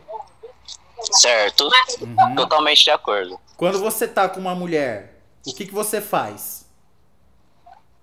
Certo. 1.02 1.70
Uhum. 2.02 2.36
Totalmente 2.36 2.84
de 2.84 2.92
acordo. 2.92 3.40
Quando 3.58 3.80
você 3.80 4.08
tá 4.08 4.28
com 4.28 4.40
uma 4.40 4.56
mulher, 4.56 5.22
o 5.46 5.54
que, 5.54 5.66
que 5.66 5.74
você 5.74 6.02
faz? 6.02 6.66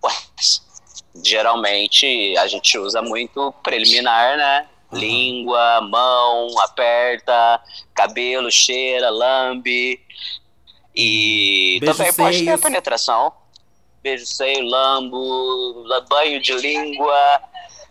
Ué, 0.04 0.12
geralmente 1.24 2.36
a 2.38 2.46
gente 2.46 2.78
usa 2.78 3.02
muito 3.02 3.52
preliminar, 3.62 4.36
né? 4.36 4.66
Uhum. 4.90 4.98
Língua, 4.98 5.80
mão, 5.82 6.48
aperta, 6.60 7.60
cabelo, 7.94 8.50
cheira, 8.50 9.10
lambe. 9.10 10.00
E 10.94 11.78
Beijo 11.80 11.96
também 11.96 12.12
pode 12.12 12.44
ter 12.44 12.58
penetração. 12.58 13.32
Beijo 14.02 14.26
seio, 14.26 14.64
lambo, 14.64 15.84
banho 16.08 16.40
de 16.40 16.52
língua, 16.54 17.42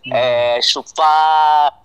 uhum. 0.06 0.14
é, 0.14 0.60
chupar, 0.62 1.80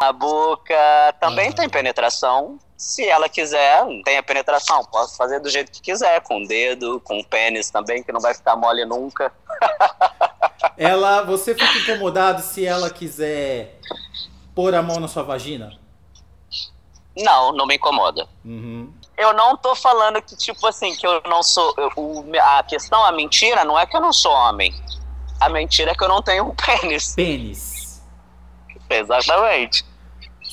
a 0.00 0.14
boca 0.14 1.14
também 1.20 1.52
tem 1.52 1.68
penetração. 1.68 2.58
Se 2.74 3.06
ela 3.06 3.28
quiser, 3.28 3.84
tem 4.02 4.16
a 4.16 4.22
penetração. 4.22 4.82
Posso 4.86 5.14
fazer 5.14 5.38
do 5.40 5.50
jeito 5.50 5.70
que 5.70 5.82
quiser, 5.82 6.22
com 6.22 6.42
o 6.42 6.48
dedo, 6.48 6.98
com 7.00 7.20
o 7.20 7.24
pênis 7.24 7.68
também, 7.68 8.02
que 8.02 8.10
não 8.10 8.20
vai 8.20 8.32
ficar 8.32 8.56
mole 8.56 8.86
nunca. 8.86 9.30
ela, 10.78 11.20
você 11.22 11.54
fica 11.54 11.92
incomodado 11.92 12.40
se 12.40 12.64
ela 12.64 12.88
quiser 12.88 13.78
pôr 14.54 14.74
a 14.74 14.80
mão 14.80 14.98
na 14.98 15.06
sua 15.06 15.22
vagina? 15.22 15.78
Não, 17.14 17.52
não 17.52 17.66
me 17.66 17.76
incomoda. 17.76 18.26
Uhum. 18.42 18.90
Eu 19.18 19.34
não 19.34 19.54
tô 19.54 19.74
falando 19.74 20.22
que, 20.22 20.34
tipo 20.34 20.66
assim, 20.66 20.96
que 20.96 21.06
eu 21.06 21.20
não 21.28 21.42
sou. 21.42 21.74
Eu, 21.76 22.24
a 22.42 22.62
questão, 22.62 23.04
a 23.04 23.12
mentira, 23.12 23.66
não 23.66 23.78
é 23.78 23.84
que 23.84 23.94
eu 23.94 24.00
não 24.00 24.14
sou 24.14 24.32
homem. 24.32 24.72
A 25.38 25.50
mentira 25.50 25.90
é 25.90 25.94
que 25.94 26.02
eu 26.02 26.08
não 26.08 26.22
tenho 26.22 26.46
um 26.46 26.54
pênis. 26.56 27.14
Pênis. 27.14 28.00
Exatamente. 28.88 29.89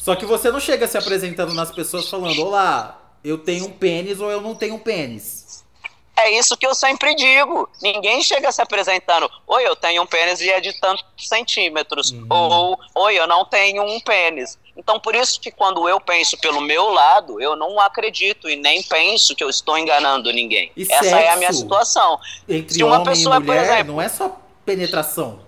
Só 0.08 0.16
que 0.16 0.26
você 0.26 0.50
não 0.50 0.62
chega 0.62 0.88
se 0.88 0.98
apresentando 0.98 1.54
nas 1.54 1.70
pessoas 1.70 2.10
falando: 2.10 2.42
Olá, 2.42 2.98
eu 3.22 3.38
tenho 3.38 3.66
um 3.66 3.72
pênis 3.72 4.22
ou 4.22 4.32
eu 4.32 4.40
não 4.40 4.56
tenho 4.56 4.76
um 4.76 4.80
pênis. 4.80 5.66
É 6.16 6.32
isso 6.32 6.56
que 6.56 6.66
eu 6.66 6.74
sempre 6.74 7.14
digo. 7.14 7.70
Ninguém 7.82 8.24
chega 8.24 8.50
se 8.54 8.62
apresentando: 8.62 9.30
Oi, 9.46 9.68
eu 9.68 9.76
tenho 9.76 10.02
um 10.02 10.06
pênis 10.06 10.40
e 10.40 10.50
é 10.50 10.62
de 10.62 10.72
tantos 10.80 11.04
centímetros. 11.18 12.12
Uhum. 12.12 12.26
Ou, 12.30 12.80
Oi, 12.96 13.20
eu 13.20 13.28
não 13.28 13.44
tenho 13.44 13.84
um 13.84 14.00
pênis. 14.00 14.58
Então, 14.78 14.98
por 14.98 15.14
isso 15.14 15.42
que 15.42 15.52
quando 15.52 15.90
eu 15.90 16.00
penso 16.00 16.38
pelo 16.38 16.62
meu 16.62 16.90
lado, 16.90 17.42
eu 17.42 17.58
não 17.58 17.78
acredito 17.78 18.50
e 18.50 18.56
nem 18.56 18.82
penso 18.84 19.36
que 19.36 19.44
eu 19.44 19.50
estou 19.50 19.78
enganando 19.78 20.32
ninguém. 20.32 20.72
E 20.78 20.88
Essa 20.90 21.20
é 21.20 21.30
a 21.32 21.36
minha 21.36 21.52
situação. 21.52 22.18
Entre 22.48 22.76
se 22.76 22.82
uma 22.82 23.04
pessoa, 23.04 23.42
mulher, 23.42 23.66
por 23.66 23.74
exemplo, 23.74 23.94
não 23.94 24.02
é 24.02 24.08
só 24.08 24.40
penetração. 24.66 25.47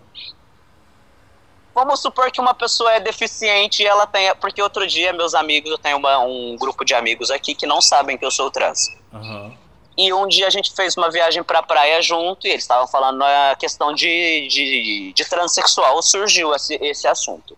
Vamos 1.79 2.01
supor 2.01 2.29
que 2.29 2.41
uma 2.41 2.53
pessoa 2.53 2.91
é 2.91 2.99
deficiente 2.99 3.83
e 3.83 3.85
ela 3.85 4.05
tenha. 4.05 4.35
Porque 4.35 4.61
outro 4.61 4.85
dia, 4.85 5.13
meus 5.13 5.33
amigos, 5.33 5.71
eu 5.71 5.77
tenho 5.77 5.95
uma, 5.95 6.19
um 6.19 6.57
grupo 6.57 6.83
de 6.83 6.93
amigos 6.93 7.31
aqui 7.31 7.55
que 7.55 7.65
não 7.65 7.79
sabem 7.79 8.17
que 8.17 8.25
eu 8.25 8.31
sou 8.31 8.51
trans. 8.51 8.89
Uhum. 9.13 9.57
E 9.97 10.11
um 10.11 10.27
dia 10.27 10.47
a 10.47 10.49
gente 10.49 10.73
fez 10.75 10.97
uma 10.97 11.09
viagem 11.09 11.41
pra 11.41 11.63
praia 11.63 12.01
junto 12.01 12.45
e 12.45 12.49
eles 12.49 12.65
estavam 12.65 12.85
falando 12.85 13.23
a 13.23 13.55
questão 13.57 13.93
de, 13.93 14.45
de, 14.49 15.13
de 15.13 15.29
transexual, 15.29 16.01
surgiu 16.01 16.53
esse, 16.53 16.75
esse 16.81 17.07
assunto. 17.07 17.57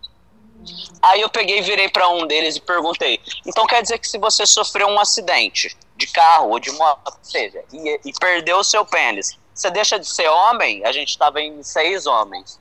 Aí 1.01 1.21
eu 1.21 1.29
peguei 1.29 1.57
e 1.57 1.61
virei 1.63 1.89
para 1.89 2.07
um 2.09 2.27
deles 2.27 2.55
e 2.57 2.61
perguntei: 2.61 3.19
então 3.43 3.65
quer 3.65 3.81
dizer 3.81 3.97
que 3.97 4.07
se 4.07 4.19
você 4.19 4.45
sofreu 4.45 4.87
um 4.87 4.99
acidente 4.99 5.75
de 5.97 6.05
carro 6.05 6.51
ou 6.51 6.59
de 6.59 6.69
moto, 6.73 7.11
seja, 7.23 7.63
e, 7.73 7.99
e 8.05 8.13
perdeu 8.19 8.59
o 8.59 8.63
seu 8.63 8.85
pênis, 8.85 9.35
você 9.51 9.71
deixa 9.71 9.97
de 9.97 10.07
ser 10.07 10.29
homem? 10.29 10.85
A 10.85 10.91
gente 10.91 11.09
estava 11.09 11.41
em 11.41 11.63
seis 11.63 12.05
homens 12.05 12.59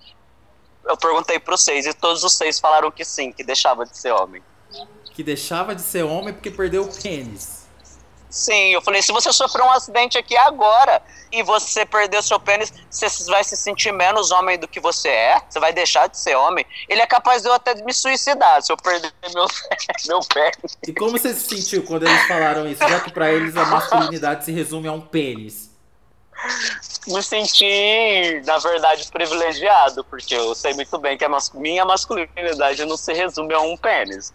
eu 0.84 0.96
perguntei 0.96 1.38
para 1.38 1.54
os 1.54 1.62
seis 1.62 1.86
e 1.86 1.92
todos 1.92 2.24
os 2.24 2.32
seis 2.32 2.58
falaram 2.58 2.90
que 2.90 3.04
sim, 3.04 3.32
que 3.32 3.44
deixava 3.44 3.84
de 3.84 3.96
ser 3.96 4.12
homem. 4.12 4.42
Que 5.12 5.22
deixava 5.22 5.74
de 5.74 5.82
ser 5.82 6.04
homem 6.04 6.32
porque 6.32 6.50
perdeu 6.50 6.82
o 6.82 7.02
pênis. 7.02 7.60
Sim, 8.28 8.72
eu 8.72 8.80
falei, 8.80 9.02
se 9.02 9.10
você 9.10 9.32
sofreu 9.32 9.64
um 9.64 9.72
acidente 9.72 10.16
aqui 10.16 10.36
agora 10.36 11.02
e 11.32 11.42
você 11.42 11.84
perdeu 11.84 12.22
seu 12.22 12.38
pênis, 12.38 12.72
você 12.88 13.24
vai 13.24 13.42
se 13.42 13.56
sentir 13.56 13.92
menos 13.92 14.30
homem 14.30 14.56
do 14.56 14.68
que 14.68 14.78
você 14.78 15.08
é? 15.08 15.42
Você 15.48 15.58
vai 15.58 15.72
deixar 15.72 16.06
de 16.06 16.16
ser 16.16 16.36
homem? 16.36 16.64
Ele 16.88 17.00
é 17.02 17.06
capaz 17.08 17.42
de 17.42 17.48
eu 17.48 17.52
até 17.52 17.74
me 17.82 17.92
suicidar 17.92 18.62
se 18.62 18.72
eu 18.72 18.76
perder 18.76 19.12
meu, 19.34 19.46
meu 20.06 20.20
pênis. 20.20 20.78
E 20.86 20.92
como 20.92 21.10
você 21.10 21.34
se 21.34 21.56
sentiu 21.56 21.82
quando 21.82 22.06
eles 22.06 22.22
falaram 22.28 22.68
isso? 22.68 22.86
Já 22.88 23.00
que 23.00 23.10
pra 23.10 23.32
eles 23.32 23.56
a 23.56 23.64
masculinidade 23.64 24.44
se 24.44 24.52
resume 24.52 24.86
a 24.86 24.92
um 24.92 25.00
pênis 25.00 25.69
me 27.06 27.22
senti, 27.22 28.42
na 28.44 28.58
verdade, 28.58 29.08
privilegiado, 29.10 30.04
porque 30.04 30.34
eu 30.34 30.54
sei 30.54 30.74
muito 30.74 30.98
bem 30.98 31.16
que 31.16 31.24
a 31.24 31.28
mas 31.28 31.50
minha 31.50 31.84
masculinidade 31.84 32.84
não 32.84 32.96
se 32.96 33.12
resume 33.12 33.54
a 33.54 33.60
um 33.60 33.76
pênis. 33.76 34.32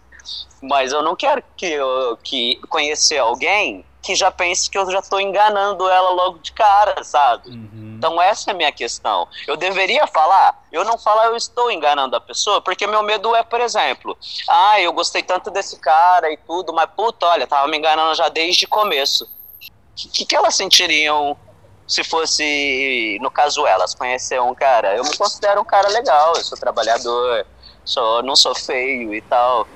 Mas 0.60 0.92
eu 0.92 1.02
não 1.02 1.14
quero 1.14 1.42
que, 1.56 1.66
eu, 1.66 2.18
que 2.22 2.60
conhecer 2.68 3.18
alguém 3.18 3.84
que 4.02 4.14
já 4.14 4.30
pense 4.30 4.70
que 4.70 4.78
eu 4.78 4.88
já 4.88 5.00
estou 5.00 5.20
enganando 5.20 5.88
ela 5.88 6.10
logo 6.10 6.38
de 6.38 6.52
cara, 6.52 7.02
sabe? 7.02 7.50
Uhum. 7.50 7.94
Então 7.98 8.22
essa 8.22 8.50
é 8.50 8.54
a 8.54 8.56
minha 8.56 8.70
questão. 8.70 9.26
Eu 9.48 9.56
deveria 9.56 10.06
falar, 10.06 10.64
eu 10.70 10.84
não 10.84 10.96
falo 10.96 11.22
eu 11.22 11.36
estou 11.36 11.72
enganando 11.72 12.14
a 12.14 12.20
pessoa, 12.20 12.60
porque 12.60 12.86
meu 12.86 13.02
medo 13.02 13.34
é, 13.34 13.42
por 13.42 13.60
exemplo, 13.60 14.16
ah, 14.48 14.80
eu 14.80 14.92
gostei 14.92 15.24
tanto 15.24 15.50
desse 15.50 15.78
cara 15.80 16.32
e 16.32 16.36
tudo, 16.36 16.72
mas 16.72 16.88
puta, 16.96 17.26
olha, 17.26 17.48
tava 17.48 17.66
me 17.66 17.76
enganando 17.76 18.14
já 18.14 18.28
desde 18.28 18.64
o 18.64 18.68
começo. 18.68 19.24
O 19.24 20.08
que, 20.12 20.24
que 20.24 20.36
elas 20.36 20.54
sentiriam 20.54 21.36
se 21.86 22.02
fosse, 22.02 23.18
no 23.20 23.30
caso 23.30 23.66
elas, 23.66 23.94
conhecer 23.94 24.40
um 24.40 24.54
cara, 24.54 24.96
eu 24.96 25.04
me 25.04 25.16
considero 25.16 25.60
um 25.60 25.64
cara 25.64 25.88
legal, 25.88 26.34
eu 26.36 26.44
sou 26.44 26.58
trabalhador, 26.58 27.46
sou, 27.84 28.22
não 28.22 28.34
sou 28.34 28.54
feio 28.54 29.14
e 29.14 29.20
tal. 29.22 29.66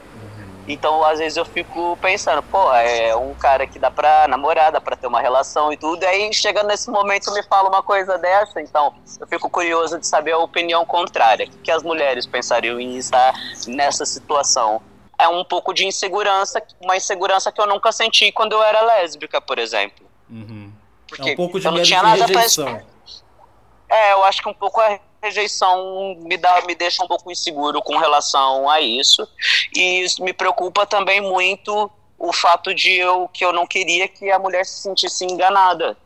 Então, 0.68 1.04
às 1.04 1.18
vezes 1.18 1.36
eu 1.36 1.44
fico 1.44 1.96
pensando, 2.00 2.42
pô, 2.42 2.72
é 2.74 3.14
um 3.16 3.34
cara 3.34 3.66
que 3.66 3.78
dá 3.78 3.90
pra 3.90 4.28
namorar, 4.28 4.70
dá 4.70 4.80
pra 4.80 4.94
ter 4.94 5.06
uma 5.06 5.20
relação 5.20 5.72
e 5.72 5.76
tudo, 5.76 6.02
e 6.02 6.06
aí 6.06 6.32
chegando 6.32 6.68
nesse 6.68 6.88
momento 6.90 7.32
me 7.32 7.42
fala 7.42 7.68
uma 7.68 7.82
coisa 7.82 8.16
dessa, 8.18 8.60
então 8.60 8.94
eu 9.18 9.26
fico 9.26 9.50
curioso 9.50 9.98
de 9.98 10.06
saber 10.06 10.32
a 10.32 10.38
opinião 10.38 10.84
contrária. 10.84 11.46
O 11.46 11.58
que 11.58 11.72
as 11.72 11.82
mulheres 11.82 12.26
pensariam 12.26 12.78
em 12.78 12.96
estar 12.98 13.32
nessa 13.66 14.04
situação? 14.04 14.80
É 15.18 15.26
um 15.28 15.44
pouco 15.44 15.72
de 15.72 15.86
insegurança, 15.86 16.62
uma 16.80 16.96
insegurança 16.96 17.50
que 17.50 17.60
eu 17.60 17.66
nunca 17.66 17.90
senti 17.90 18.30
quando 18.30 18.52
eu 18.52 18.62
era 18.62 18.80
lésbica, 18.80 19.40
por 19.40 19.58
exemplo. 19.58 20.06
Uhum. 20.30 20.69
Porque 21.10 21.30
é 21.30 21.32
um 21.32 21.36
pouco 21.36 21.60
de 21.60 21.70
medo 21.70 21.82
de 21.82 21.94
rejeição. 21.94 22.64
Pra... 22.64 23.96
É, 23.96 24.12
eu 24.12 24.24
acho 24.24 24.40
que 24.40 24.48
um 24.48 24.54
pouco 24.54 24.80
a 24.80 24.98
rejeição 25.20 26.16
me, 26.20 26.36
dá, 26.36 26.62
me 26.62 26.74
deixa 26.74 27.04
um 27.04 27.08
pouco 27.08 27.30
inseguro 27.30 27.82
com 27.82 27.96
relação 27.98 28.70
a 28.70 28.80
isso. 28.80 29.28
E 29.74 30.02
isso 30.02 30.22
me 30.22 30.32
preocupa 30.32 30.86
também 30.86 31.20
muito 31.20 31.90
o 32.16 32.32
fato 32.32 32.72
de 32.74 32.92
eu 32.92 33.28
que 33.28 33.44
eu 33.44 33.52
não 33.52 33.66
queria 33.66 34.06
que 34.06 34.30
a 34.30 34.38
mulher 34.38 34.64
se 34.64 34.82
sentisse 34.82 35.24
enganada. 35.24 35.96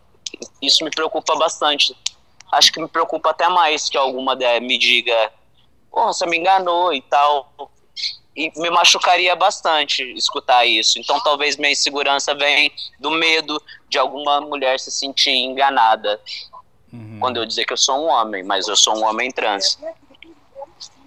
Isso 0.62 0.82
me 0.82 0.90
preocupa 0.90 1.36
bastante. 1.36 1.94
Acho 2.50 2.72
que 2.72 2.80
me 2.80 2.88
preocupa 2.88 3.30
até 3.30 3.48
mais 3.48 3.90
que 3.90 3.98
alguma 3.98 4.34
me 4.62 4.78
diga, 4.78 5.32
oh, 5.92 6.06
você 6.06 6.24
me 6.26 6.38
enganou 6.38 6.92
e 6.94 7.02
tal 7.02 7.52
e 8.37 8.52
me 8.57 8.68
machucaria 8.70 9.37
bastante 9.37 10.02
escutar 10.16 10.66
isso. 10.66 10.98
Então 10.98 11.20
talvez 11.20 11.57
minha 11.57 11.70
insegurança 11.70 12.35
venha 12.35 12.68
do 12.98 13.11
medo 13.11 13.62
de 13.88 13.96
alguma 13.98 14.40
mulher 14.40 14.80
se 14.80 14.90
sentir 14.90 15.30
enganada 15.30 16.20
uhum. 16.92 17.18
quando 17.20 17.37
eu 17.37 17.46
dizer 17.46 17.64
que 17.64 17.72
eu 17.72 17.76
sou 17.76 18.04
um 18.04 18.09
homem, 18.09 18.42
mas 18.42 18.66
eu 18.66 18.74
sou 18.76 18.96
um 18.96 19.04
homem 19.04 19.30
trans. 19.30 19.78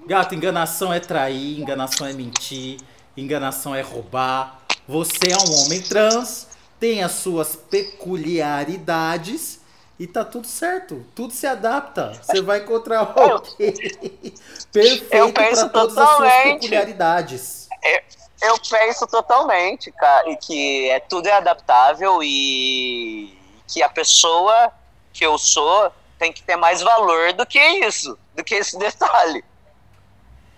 Gato, 0.06 0.34
enganação 0.34 0.94
é 0.94 1.02
trair, 1.02 1.60
enganação 1.60 2.08
é 2.08 2.14
mentir, 2.14 2.78
enganação 3.18 3.76
é 3.76 3.82
roubar. 3.82 4.62
Você 4.88 5.32
é 5.32 5.38
um 5.38 5.66
homem 5.66 5.82
trans, 5.82 6.48
tem 6.80 7.04
as 7.04 7.12
suas 7.12 7.58
peculiaridades 7.58 9.60
e 10.00 10.06
tá 10.06 10.24
tudo 10.24 10.46
certo, 10.46 11.06
tudo 11.16 11.34
se 11.34 11.48
adapta. 11.48 12.14
Você 12.22 12.42
vai 12.42 12.60
encontrar 12.60 13.00
alguém 13.00 13.74
perfeito 14.72 15.34
para 15.34 15.70
todas 15.70 15.98
as 15.98 16.10
suas 16.18 16.34
peculiaridades. 16.44 17.68
Eu, 17.84 18.50
eu 18.50 18.60
penso 18.60 19.08
totalmente, 19.08 19.92
cara, 19.92 20.36
que 20.36 20.90
é 20.90 21.00
tudo 21.00 21.28
é 21.28 21.34
adaptável 21.34 22.22
e 22.22 23.36
que 23.68 23.82
a 23.82 23.90
pessoa 23.90 24.72
que 25.12 25.26
eu 25.26 25.38
sou 25.38 25.92
tem 26.20 26.32
que 26.32 26.44
ter 26.44 26.56
mais 26.56 26.82
valor 26.82 27.34
do 27.34 27.46
que 27.46 27.60
isso. 27.60 28.18
do 28.36 28.44
que 28.44 28.56
esse 28.56 28.78
detalhe. 28.78 29.44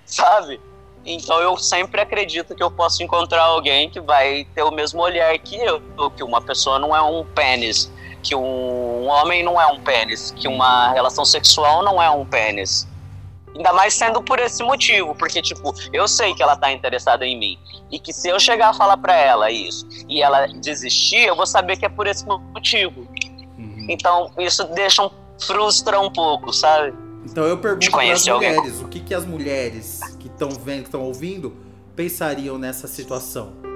Sabe? 0.05 0.59
Então 1.05 1.39
eu 1.39 1.57
sempre 1.57 2.01
acredito 2.01 2.53
que 2.53 2.61
eu 2.61 2.69
posso 2.69 3.01
encontrar 3.01 3.43
alguém 3.43 3.89
que 3.89 4.01
vai 4.01 4.45
ter 4.53 4.63
o 4.63 4.71
mesmo 4.71 5.01
olhar 5.01 5.37
que 5.39 5.55
eu, 5.55 5.81
que 6.11 6.23
uma 6.23 6.41
pessoa 6.41 6.77
não 6.77 6.95
é 6.95 7.01
um 7.01 7.25
pênis, 7.25 7.89
que 8.21 8.35
um 8.35 9.07
homem 9.07 9.43
não 9.43 9.59
é 9.59 9.67
um 9.67 9.79
pênis, 9.79 10.31
que 10.35 10.47
uma 10.47 10.91
relação 10.91 11.25
sexual 11.25 11.83
não 11.83 12.01
é 12.01 12.09
um 12.09 12.25
pênis. 12.25 12.87
Ainda 13.55 13.73
mais 13.73 13.93
sendo 13.93 14.21
por 14.21 14.39
esse 14.39 14.63
motivo, 14.63 15.15
porque, 15.15 15.41
tipo, 15.41 15.73
eu 15.91 16.07
sei 16.07 16.33
que 16.33 16.43
ela 16.43 16.55
tá 16.55 16.71
interessada 16.71 17.25
em 17.25 17.37
mim. 17.37 17.59
E 17.91 17.99
que 17.99 18.13
se 18.13 18.29
eu 18.29 18.39
chegar 18.39 18.69
a 18.69 18.73
falar 18.73 18.97
pra 18.97 19.15
ela 19.15 19.51
isso 19.51 19.87
e 20.07 20.21
ela 20.21 20.47
desistir, 20.47 21.25
eu 21.25 21.35
vou 21.35 21.45
saber 21.45 21.77
que 21.77 21.85
é 21.85 21.89
por 21.89 22.07
esse 22.07 22.25
motivo. 22.25 23.07
Uhum. 23.57 23.87
Então, 23.89 24.31
isso 24.37 24.63
deixa 24.65 25.03
um, 25.03 25.09
frustra 25.39 25.99
um 25.99 26.11
pouco, 26.11 26.53
sabe? 26.53 26.93
Então 27.25 27.43
eu 27.43 27.57
pergunto 27.57 27.91
para 27.91 28.11
as 28.11 28.25
mulheres, 28.25 28.81
o 28.81 28.87
que, 28.87 28.99
que 28.99 29.13
as 29.13 29.25
mulheres 29.25 29.99
que 30.19 30.27
estão 30.27 30.49
vendo, 30.49 30.81
que 30.81 30.87
estão 30.87 31.01
ouvindo, 31.01 31.55
pensariam 31.95 32.57
nessa 32.57 32.87
situação? 32.87 33.68